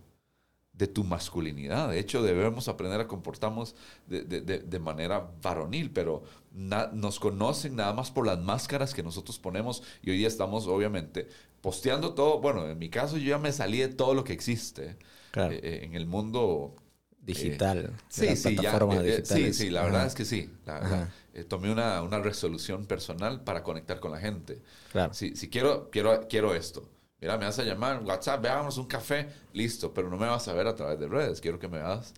de 0.74 0.88
tu 0.88 1.04
masculinidad. 1.06 1.90
De 1.90 2.00
hecho, 2.00 2.22
debemos 2.22 2.68
aprender 2.68 3.00
a 3.00 3.08
comportarnos 3.08 3.76
de, 4.08 4.24
de- 4.24 4.42
de- 4.42 4.60
de 4.60 4.80
manera 4.80 5.32
varonil, 5.42 5.90
pero 5.92 6.24
na- 6.52 6.90
nos 6.94 7.20
conocen 7.20 7.76
nada 7.78 7.94
más 7.94 8.12
por 8.12 8.26
las 8.28 8.40
máscaras 8.40 8.94
que 8.94 9.02
nosotros 9.04 9.40
ponemos 9.40 9.84
y 10.04 10.10
hoy 10.12 10.18
día 10.18 10.28
estamos 10.28 10.68
obviamente 10.68 11.30
posteando 11.62 12.14
todo. 12.14 12.40
Bueno, 12.42 12.68
en 12.68 12.78
mi 12.78 12.90
caso 12.90 13.18
yo 13.18 13.30
ya 13.30 13.38
me 13.38 13.54
salí 13.54 13.80
de 13.80 13.88
todo 13.88 14.14
lo 14.14 14.24
que 14.26 14.34
existe 14.34 14.98
Claro. 15.36 15.54
eh, 15.54 15.60
eh, 15.62 15.80
en 15.84 15.96
el 15.96 16.06
mundo 16.06 16.76
Digital. 17.20 17.84
de 17.84 17.94
Sí, 18.08 18.36
sí, 18.38 18.56
ya. 18.56 18.78
eh, 18.78 19.18
eh, 19.20 19.26
sí, 19.26 19.54
sí, 19.54 19.70
la 19.70 19.82
Ajá. 19.82 19.90
verdad 19.90 20.08
es 20.08 20.16
que 20.16 20.24
sí. 20.24 20.50
La- 20.66 20.80
la- 20.80 21.10
eh, 21.34 21.44
tomé 21.44 21.72
una, 21.72 22.02
una 22.02 22.20
resolución 22.20 22.86
personal 22.86 23.44
para 23.44 23.62
conectar 23.62 24.00
con 24.00 24.12
la 24.12 24.20
gente. 24.20 24.62
Claro. 24.92 25.14
Si, 25.14 25.36
si 25.36 25.50
quiero, 25.50 25.90
quiero, 25.92 26.28
quiero 26.30 26.56
esto. 26.56 26.88
Mira, 27.20 27.38
me 27.38 27.44
vas 27.46 27.60
a 27.60 27.64
llamar, 27.64 28.02
WhatsApp, 28.04 28.42
veamos 28.42 28.78
un 28.78 28.86
café, 28.88 29.28
listo, 29.52 29.94
pero 29.94 30.10
no 30.10 30.18
me 30.18 30.28
vas 30.28 30.48
a 30.48 30.54
ver 30.54 30.68
a 30.68 30.76
través 30.76 31.00
de 31.00 31.08
redes. 31.08 31.42
Quiero 31.42 31.60
que 31.60 31.68
me 31.68 31.80
veas 31.80 32.14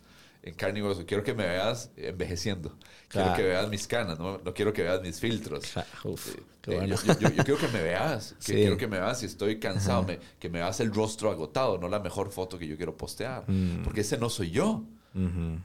en 0.48 0.54
carne 0.56 0.80
y 0.80 0.82
hueso. 0.82 1.06
Quiero 1.06 1.24
que 1.24 1.34
me 1.34 1.46
veas 1.48 1.92
envejeciendo. 1.98 2.70
Quiero 3.10 3.28
Claro. 3.28 3.36
que 3.36 3.44
veas 3.44 3.70
mis 3.70 3.88
canas, 3.88 4.20
no, 4.20 4.38
no 4.40 4.54
quiero 4.54 4.74
que 4.74 4.84
veas 4.84 5.02
mis 5.02 5.20
filtros. 5.20 5.66
Claro, 5.72 5.88
uf, 6.06 6.36
Eh, 6.36 6.44
qué 6.62 6.72
eh, 6.72 6.76
bueno. 6.78 6.96
yo, 6.96 7.20
yo- 7.20 7.30
yo 7.30 7.44
quiero 7.46 7.60
que 7.60 7.68
me 7.70 7.82
veas, 7.82 8.34
que 8.40 8.46
Sí. 8.46 8.54
quiero 8.54 8.78
que 8.78 8.88
me 8.88 9.00
veas 9.00 9.20
si 9.20 9.26
estoy 9.28 9.60
cansado, 9.60 10.04
me- 10.04 10.20
que 10.40 10.50
me 10.50 10.60
veas 10.60 10.80
el 10.82 10.94
rostro 10.94 11.30
agotado, 11.32 11.78
no 11.78 11.88
la 11.88 12.00
mejor 12.00 12.32
foto 12.32 12.58
que 12.60 12.68
yo 12.68 12.76
quiero 12.78 12.98
postear, 12.98 13.44
Mm. 13.48 13.84
porque 13.84 14.02
ese 14.02 14.18
no 14.18 14.30
soy 14.30 14.52
yo. 14.52 14.84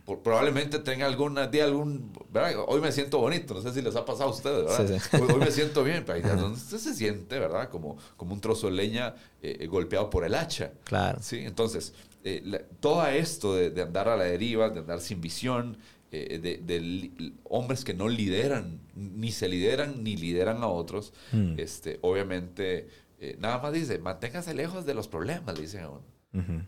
Por- 0.07 0.21
probablemente 0.23 0.79
tenga 0.79 1.05
alguna 1.05 1.47
día 1.47 1.65
algún 1.65 2.11
¿verdad? 2.33 2.65
hoy 2.69 2.81
me 2.81 2.91
siento 2.91 3.19
bonito 3.19 3.53
no 3.53 3.61
sé 3.61 3.71
si 3.75 3.83
les 3.83 3.95
ha 3.97 4.03
pasado 4.03 4.31
a 4.31 4.33
ustedes 4.33 4.65
¿verdad? 4.65 4.87
Sí, 4.89 4.99
sí. 5.11 5.17
Hoy, 5.23 5.29
hoy 5.31 5.41
me 5.41 5.51
siento 5.51 5.85
bien 5.85 6.05
pero 6.07 6.27
donde 6.37 6.57
usted 6.57 6.79
se 6.79 6.95
siente 6.95 7.39
verdad 7.39 7.69
como, 7.69 7.99
como 8.17 8.33
un 8.33 8.41
trozo 8.41 8.69
de 8.69 8.73
leña 8.73 9.15
eh, 9.43 9.67
golpeado 9.67 10.09
por 10.09 10.25
el 10.25 10.35
hacha 10.37 10.73
Claro. 10.85 11.19
sí 11.21 11.41
entonces 11.41 11.93
eh, 12.25 12.41
la- 12.45 12.63
todo 12.81 13.07
esto 13.07 13.55
de, 13.55 13.71
de 13.71 13.83
andar 13.83 14.09
a 14.09 14.17
la 14.17 14.25
deriva 14.25 14.69
de 14.71 14.81
andar 14.81 15.01
sin 15.01 15.21
visión 15.21 15.77
eh, 16.11 16.39
de, 16.39 16.59
de 16.59 16.81
li- 16.81 17.35
hombres 17.45 17.85
que 17.85 17.95
no 17.95 18.09
lideran 18.09 18.81
ni 18.95 19.33
se 19.33 19.49
lideran 19.49 20.05
ni 20.05 20.17
lideran 20.17 20.63
a 20.63 20.67
otros 20.69 21.13
Mm. 21.33 21.55
este 21.59 21.99
obviamente 22.03 22.89
eh, 23.19 23.37
nada 23.41 23.59
más 23.63 23.73
dice 23.73 23.99
manténgase 23.99 24.55
lejos 24.55 24.85
de 24.87 24.95
los 24.95 25.09
problemas 25.09 25.55
le 25.57 25.63
dicen 25.63 25.83
a 25.85 25.91
uno 25.91 26.05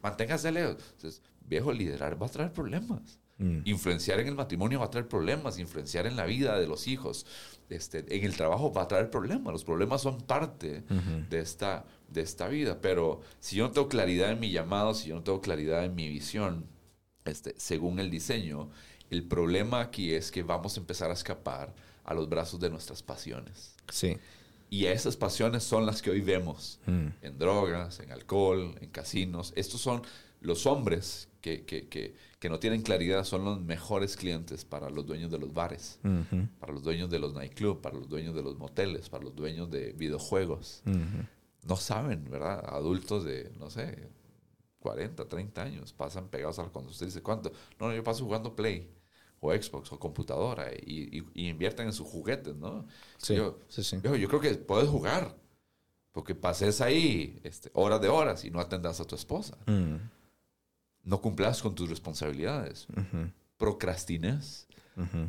manténgase 0.02 0.50
lejos 0.52 0.76
Entonces, 0.96 1.22
viejo 1.46 1.72
liderar 1.72 2.20
va 2.20 2.26
a 2.26 2.30
traer 2.30 2.52
problemas 2.52 3.18
Mm. 3.36 3.62
Influenciar 3.64 4.20
en 4.20 4.28
el 4.28 4.36
matrimonio 4.36 4.78
va 4.78 4.84
a 4.86 4.90
traer 4.90 5.08
problemas, 5.08 5.58
influenciar 5.58 6.06
en 6.06 6.14
la 6.14 6.24
vida 6.24 6.56
de 6.56 6.68
los 6.68 6.86
hijos, 6.86 7.26
este, 7.68 8.04
en 8.16 8.22
el 8.24 8.36
trabajo 8.36 8.72
va 8.72 8.82
a 8.82 8.86
traer 8.86 9.10
problemas. 9.10 9.52
Los 9.52 9.64
problemas 9.64 10.02
son 10.02 10.18
parte 10.20 10.84
de, 11.30 11.38
esta, 11.40 11.84
de 12.14 12.22
esta 12.22 12.48
vida. 12.48 12.80
Pero 12.80 13.20
si 13.40 13.56
yo 13.56 13.64
no 13.66 13.72
tengo 13.72 13.88
claridad 13.88 14.30
en 14.30 14.40
mi 14.40 14.50
llamado, 14.50 14.94
si 14.94 15.08
yo 15.10 15.16
no 15.16 15.22
tengo 15.22 15.40
claridad 15.42 15.84
en 15.84 15.94
mi 15.94 16.08
visión, 16.08 16.66
este, 17.26 17.54
según 17.58 17.98
el 17.98 18.10
diseño, 18.10 18.70
el 19.10 19.22
problema 19.24 19.80
aquí 19.80 20.12
es 20.14 20.30
que 20.30 20.42
vamos 20.42 20.76
a 20.76 20.80
empezar 20.80 21.10
a 21.10 21.14
escapar 21.14 21.74
a 22.04 22.14
los 22.14 22.28
brazos 22.28 22.58
de 22.60 22.70
nuestras 22.70 23.02
pasiones. 23.02 23.74
Sí. 23.90 24.16
Y 24.70 24.86
esas 24.86 25.16
pasiones 25.16 25.62
son 25.62 25.86
las 25.86 26.00
que 26.02 26.10
hoy 26.10 26.20
vemos 26.20 26.80
Mm. 26.86 27.06
en 27.22 27.38
drogas, 27.38 28.00
en 28.00 28.10
alcohol, 28.10 28.74
en 28.80 28.88
casinos. 28.90 29.52
Estos 29.56 29.80
son 29.80 30.02
los 30.40 30.66
hombres 30.66 31.28
que, 31.40 31.64
que, 31.64 31.88
que, 31.88 32.14
que 32.38 32.48
no 32.48 32.58
tienen 32.58 32.82
claridad, 32.82 33.24
son 33.24 33.44
los 33.44 33.60
mejores 33.60 34.16
clientes 34.16 34.64
para 34.64 34.90
los 34.90 35.06
dueños 35.06 35.30
de 35.30 35.38
los 35.38 35.52
bares, 35.54 35.98
para 36.60 36.72
los 36.72 36.82
dueños 36.82 37.08
de 37.10 37.18
los 37.18 37.34
nightclubs, 37.34 37.80
para 37.80 37.96
los 37.96 38.08
dueños 38.08 38.34
de 38.34 38.42
los 38.42 38.58
moteles, 38.58 39.08
para 39.08 39.24
los 39.24 39.34
dueños 39.36 39.70
de 39.70 39.92
videojuegos. 39.92 40.82
No 41.64 41.76
saben, 41.76 42.24
¿verdad? 42.30 42.62
Adultos 42.66 43.24
de, 43.24 43.50
no 43.58 43.70
sé, 43.70 44.08
40, 44.80 45.26
30 45.28 45.62
años 45.62 45.92
pasan 45.92 46.28
pegados 46.28 46.58
a 46.58 46.64
la 46.64 46.68
cuando 46.68 46.90
usted 46.90 47.06
dice, 47.06 47.22
¿cuánto? 47.22 47.50
No, 47.80 47.92
yo 47.94 48.04
paso 48.04 48.24
jugando 48.24 48.54
Play 48.54 48.90
o 49.40 49.52
Xbox 49.52 49.92
o 49.92 49.98
computadora 49.98 50.70
y, 50.74 51.18
y, 51.18 51.26
y 51.34 51.48
invierten 51.48 51.86
en 51.86 51.92
sus 51.92 52.06
juguetes, 52.06 52.54
¿no? 52.56 52.86
Sí, 53.18 53.34
Yo, 53.36 53.58
sí, 53.68 53.82
sí. 53.82 53.96
Viejo, 53.98 54.16
yo 54.16 54.28
creo 54.28 54.40
que 54.40 54.54
puedes 54.54 54.88
jugar. 54.88 55.36
Porque 56.12 56.34
pases 56.36 56.80
ahí 56.80 57.40
este, 57.42 57.70
horas 57.74 58.00
de 58.00 58.08
horas 58.08 58.44
y 58.44 58.50
no 58.50 58.60
atendas 58.60 59.00
a 59.00 59.04
tu 59.04 59.16
esposa. 59.16 59.58
Mm. 59.66 59.96
No 61.02 61.20
cumplas 61.20 61.60
con 61.60 61.74
tus 61.74 61.90
responsabilidades. 61.90 62.86
Ujú. 62.90 63.30
Procrastines 63.56 64.68
Ujú. 64.96 65.28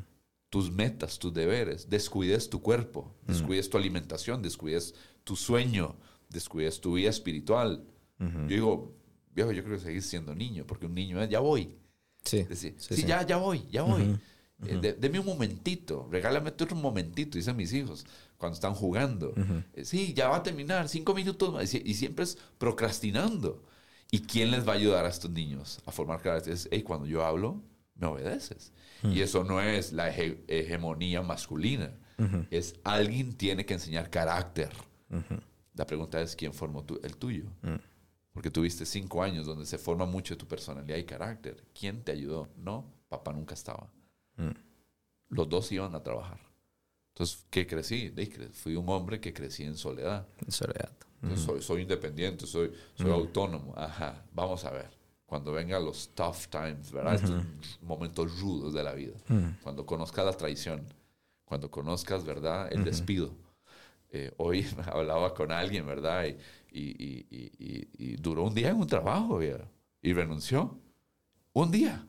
tus 0.50 0.72
metas, 0.72 1.18
tus 1.18 1.34
deberes. 1.34 1.90
Descuides 1.90 2.50
tu 2.52 2.62
cuerpo. 2.62 3.12
Descuides 3.26 3.68
tu 3.70 3.78
alimentación. 3.78 4.44
Descuides 4.44 4.94
tu 5.24 5.36
sueño. 5.36 5.96
Descuides 6.30 6.80
tu 6.82 6.94
vida 6.94 7.10
espiritual. 7.10 7.84
Yo 8.20 8.48
digo, 8.48 8.96
viejo, 9.34 9.52
yo 9.52 9.64
creo 9.64 9.78
que 9.78 9.84
seguir 9.84 10.02
siendo 10.02 10.34
niño. 10.36 10.66
Porque 10.66 10.86
un 10.86 10.96
niño 10.96 11.22
es, 11.22 11.30
ya 11.30 11.40
voy. 11.40 11.76
Sí. 12.24 12.44
Decir, 12.44 12.74
sí, 12.78 12.96
sí, 12.96 13.02
sí. 13.02 13.08
ya, 13.08 13.26
ya 13.26 13.38
voy, 13.38 13.66
ya 13.72 13.84
voy. 13.84 14.02
Ujú, 14.04 14.20
Eh, 14.66 14.78
de- 14.82 14.94
deme 14.94 15.20
un 15.20 15.26
momentito, 15.26 16.08
regálame 16.10 16.54
un 16.72 16.82
momentito, 16.82 17.38
dicen 17.38 17.58
mis 17.58 17.74
hijos 17.74 18.06
cuando 18.38 18.54
están 18.56 18.74
jugando. 18.74 19.34
Eh, 19.74 19.84
sí, 19.84 20.14
ya 20.14 20.30
va 20.30 20.38
a 20.38 20.44
terminar, 20.44 20.88
cinco 20.88 21.14
minutos 21.14 21.52
más. 21.54 21.74
Y 21.74 21.94
siempre 21.94 22.24
es 22.24 22.38
procrastinando. 22.58 23.62
¿Y 24.12 24.22
quién 24.22 24.52
les 24.52 24.66
va 24.66 24.72
a 24.72 24.76
ayudar 24.76 25.06
a 25.06 25.10
estos 25.10 25.30
niños 25.32 25.80
a 25.86 25.92
formar 25.92 26.22
carácter? 26.22 26.54
Es, 26.54 26.70
hey, 26.72 26.84
cuando 26.84 27.06
yo 27.06 27.26
hablo, 27.26 27.62
me 27.96 28.08
obedeces. 28.08 28.72
Y 29.04 29.20
eso 29.22 29.44
no 29.44 29.60
es 29.62 29.92
la 29.92 30.10
hegemonía 30.10 31.22
masculina. 31.22 31.92
Es 32.50 32.76
alguien 32.86 33.34
tiene 33.34 33.66
que 33.66 33.74
enseñar 33.74 34.10
carácter. 34.10 34.70
La 35.76 35.86
pregunta 35.86 36.22
es, 36.22 36.36
¿quién 36.36 36.54
formó 36.54 36.86
el 37.04 37.18
tuyo? 37.18 37.46
Porque 38.34 38.52
tuviste 38.52 38.86
cinco 38.86 39.24
años 39.24 39.46
donde 39.46 39.66
se 39.66 39.78
forma 39.78 40.06
mucho 40.06 40.38
tu 40.38 40.48
personalidad 40.48 40.98
y 40.98 41.06
carácter. 41.06 41.64
¿Quién 41.78 42.04
te 42.04 42.12
ayudó? 42.12 42.50
No, 42.58 42.94
papá 43.08 43.32
nunca 43.32 43.54
estaba. 43.54 43.90
Los 45.30 45.50
dos 45.50 45.72
iban 45.72 45.96
a 45.96 46.04
trabajar. 46.04 46.40
Entonces, 47.14 47.46
¿qué 47.50 47.66
crecí? 47.66 48.14
Fui 48.52 48.76
un 48.76 48.90
hombre 48.90 49.22
que 49.22 49.34
crecí 49.34 49.64
en 49.64 49.78
soledad. 49.78 50.28
En 50.46 50.52
soledad. 50.52 50.92
soy, 51.38 51.62
soy, 51.62 51.82
independiente, 51.84 52.46
soy, 52.46 52.74
soy 52.94 53.10
autónomo. 53.10 53.74
Ajá, 53.78 54.26
vamos 54.34 54.66
a 54.66 54.72
ver. 54.72 54.90
Cuando 55.26 55.54
vengan 55.54 55.84
los 55.84 56.10
tough 56.10 56.48
times, 56.50 56.92
¿verdad? 56.92 57.16
Estos 57.16 57.44
momentos 57.82 58.40
rudos 58.40 58.74
de 58.74 58.84
la 58.84 58.94
vida. 58.94 59.16
Cuando 59.64 59.86
conozcas 59.86 60.26
la 60.26 60.34
traición, 60.34 60.86
cuando 61.46 61.72
conozcas, 61.72 62.26
¿verdad? 62.26 62.68
El 62.72 62.84
despido. 62.84 63.34
Eh, 64.16 64.32
hoy 64.38 64.66
hablaba 64.88 65.34
con 65.34 65.52
alguien, 65.52 65.86
¿verdad? 65.86 66.24
Y, 66.26 66.38
y, 66.72 67.28
y, 67.30 67.88
y, 67.98 68.16
duró 68.16 68.44
un 68.44 68.54
día 68.54 68.70
en 68.70 68.78
un 68.78 68.88
trabajo, 68.88 69.40
¿verdad? 69.40 69.68
Y 70.02 70.14
renunció. 70.14 70.80
Un 71.52 71.70
día. 71.70 72.06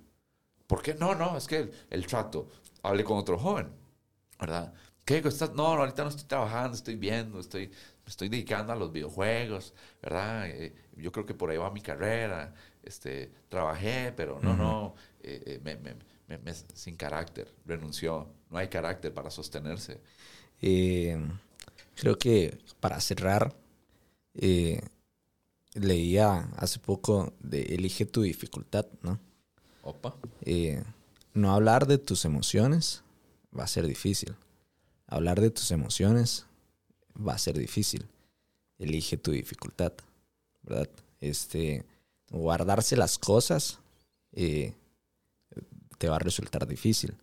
¿Por 0.69 0.83
qué? 0.83 0.95
No, 0.95 1.16
no, 1.16 1.37
es 1.37 1.49
que 1.49 1.59
el, 1.59 1.73
el 1.90 2.07
trato. 2.07 2.49
Hablé 2.83 3.03
con 3.03 3.19
otro 3.19 3.37
joven, 3.38 3.69
¿verdad? 4.38 4.73
¿Qué? 5.05 5.19
¿Estás? 5.19 5.53
No, 5.55 5.66
ahorita 5.66 6.05
no 6.05 6.11
estoy 6.11 6.27
trabajando, 6.27 6.77
estoy 6.77 6.95
viendo, 6.95 7.40
estoy, 7.40 7.69
me 7.69 8.09
estoy 8.09 8.29
dedicando 8.29 8.73
a 8.73 8.77
los 8.77 8.92
videojuegos, 8.92 9.75
¿verdad? 10.01 10.49
Eh, 10.49 10.75
yo 10.97 11.11
creo 11.11 11.27
que 11.27 11.35
por 11.35 11.51
ahí 11.51 11.57
va 11.57 11.71
mi 11.73 11.81
carrera. 11.81 12.55
Este, 12.85 13.33
trabajé, 13.49 14.12
pero 14.16 14.38
no, 14.40 14.57
no, 14.57 14.95
eh, 15.21 15.61
eh, 15.64 15.79
me, 16.29 16.55
sin 16.55 16.97
carácter, 16.97 17.53
renunció. 17.64 18.29
No 18.49 18.59
hay 18.59 18.69
carácter 18.69 19.12
para 19.12 19.29
sostenerse. 19.31 20.01
Creo 21.97 22.19
que 22.19 22.59
para 22.81 23.01
cerrar, 23.01 23.57
leía 25.75 26.49
hace 26.57 26.79
poco 26.79 27.33
de 27.41 27.63
Elige 27.63 28.07
tu 28.07 28.23
dificultad, 28.23 28.87
¿no? 29.03 29.19
Opa. 29.83 30.17
no 31.35 31.53
hablar 31.53 31.87
de 31.87 31.99
tus 31.99 32.25
emociones 32.25 33.03
va 33.57 33.65
a 33.65 33.69
ser 33.69 33.87
difícil 33.87 34.37
Hablar 35.09 35.41
de 35.41 35.51
tus 35.51 35.71
emociones 35.71 36.47
va 37.17 37.35
a 37.35 37.39
ser 37.39 37.57
difícil. 37.57 38.07
Elige 38.79 39.17
tu 39.17 39.31
dificultad, 39.31 39.93
¿verdad? 40.63 40.89
Este, 41.21 41.85
guardarse 42.31 42.97
las 42.97 43.19
cosas 43.19 43.79
eh, 44.33 44.75
te 45.99 46.09
va 46.09 46.17
a 46.17 46.21
resultar 46.21 46.67
difícil. 46.67 47.15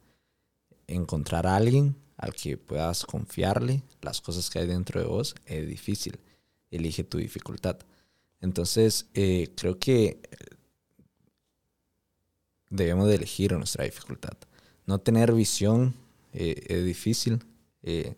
Encontrar 0.88 1.46
a 1.46 1.58
alguien 1.58 1.96
al 2.17 2.34
que 2.34 2.58
puedas 2.58 3.06
confiarle 3.06 3.84
las 4.02 4.21
cosas 4.21 4.49
que 4.49 4.60
hay 4.60 4.67
dentro 4.67 4.99
de 4.99 5.08
vos 5.08 5.36
es 5.45 5.67
difícil. 5.67 6.19
Elige 6.71 7.04
tu 7.04 7.17
dificultad. 7.17 7.78
Entonces, 8.41 9.08
eh, 9.13 9.52
creo 9.56 9.80
que 9.80 10.19
debemos 12.69 13.08
de 13.08 13.15
elegir 13.15 13.54
nuestra 13.54 13.86
dificultad. 13.86 14.34
No 14.86 14.99
tener 14.99 15.34
visión 15.34 15.93
eh, 16.34 16.63
es 16.67 16.86
difícil. 16.86 17.43
Eh, 17.84 18.15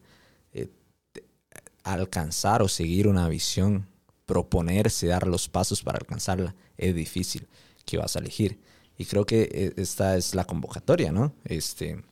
alcanzar 1.84 2.64
o 2.64 2.68
seguir 2.68 3.08
una 3.08 3.30
visión, 3.30 3.86
proponerse, 4.26 5.06
dar 5.06 5.28
los 5.28 5.48
pasos 5.48 5.84
para 5.84 6.00
alcanzarla, 6.00 6.56
es 6.78 6.96
difícil. 6.96 7.48
que 7.86 7.98
vas 7.98 8.16
a 8.16 8.20
elegir? 8.20 8.60
Y 8.98 9.06
creo 9.06 9.28
que 9.28 9.74
esta 9.78 10.18
es 10.18 10.34
la 10.34 10.46
convocatoria, 10.46 11.12
¿no? 11.12 11.36
Este, 11.44 12.04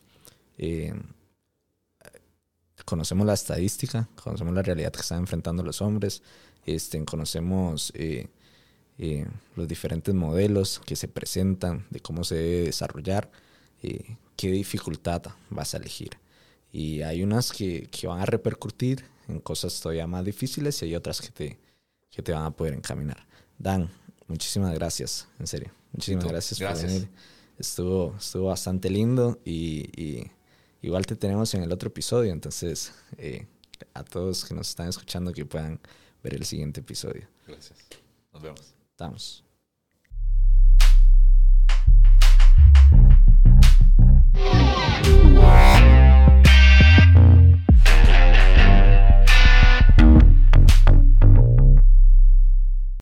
conocemos 2.84 3.26
la 3.26 3.34
estadística, 3.34 4.08
conocemos 4.22 4.54
la 4.54 4.62
realidad 4.62 4.92
que 4.92 5.00
están 5.00 5.20
enfrentando 5.20 5.62
los 5.62 5.80
hombres, 5.80 6.22
este, 6.66 7.04
conocemos 7.04 7.92
los 9.56 9.68
diferentes 9.68 10.14
modelos 10.14 10.80
que 10.84 10.96
se 10.96 11.08
presentan 11.08 11.86
de 11.90 12.00
cómo 12.00 12.24
se 12.24 12.36
debe 12.36 12.66
desarrollar, 12.66 13.30
qué 13.80 14.50
dificultad 14.50 15.22
vas 15.50 15.74
a 15.74 15.78
elegir. 15.78 16.10
Y 16.72 17.02
hay 17.02 17.22
unas 17.22 17.52
que, 17.52 17.88
que, 17.90 18.06
van 18.06 18.20
a 18.20 18.26
repercutir 18.26 19.04
en 19.28 19.40
cosas 19.40 19.80
todavía 19.80 20.06
más 20.06 20.24
difíciles 20.24 20.82
y 20.82 20.86
hay 20.86 20.96
otras 20.96 21.20
que 21.20 21.28
te, 21.28 21.58
que 22.10 22.22
te 22.22 22.32
van 22.32 22.44
a 22.44 22.50
poder 22.50 22.74
encaminar. 22.74 23.26
Dan, 23.58 23.90
muchísimas 24.26 24.74
gracias, 24.74 25.28
en 25.38 25.46
serio. 25.46 25.70
Muchísimas 25.92 26.24
gracias, 26.26 26.58
por 26.60 26.82
venir. 26.82 27.08
Estuvo, 27.58 28.16
estuvo 28.18 28.48
bastante 28.48 28.90
lindo 28.90 29.38
y, 29.44 29.88
y, 30.00 30.30
Igual 30.84 31.06
te 31.06 31.16
tenemos 31.16 31.54
en 31.54 31.62
el 31.62 31.72
otro 31.72 31.88
episodio, 31.88 32.30
entonces 32.30 32.92
eh, 33.16 33.46
a 33.94 34.04
todos 34.04 34.44
que 34.44 34.52
nos 34.52 34.68
están 34.68 34.86
escuchando 34.86 35.32
que 35.32 35.46
puedan 35.46 35.80
ver 36.22 36.34
el 36.34 36.44
siguiente 36.44 36.80
episodio. 36.80 37.26
Gracias. 37.46 37.78
Nos 38.34 38.42
vemos. 38.42 38.74
Estamos. 38.90 39.44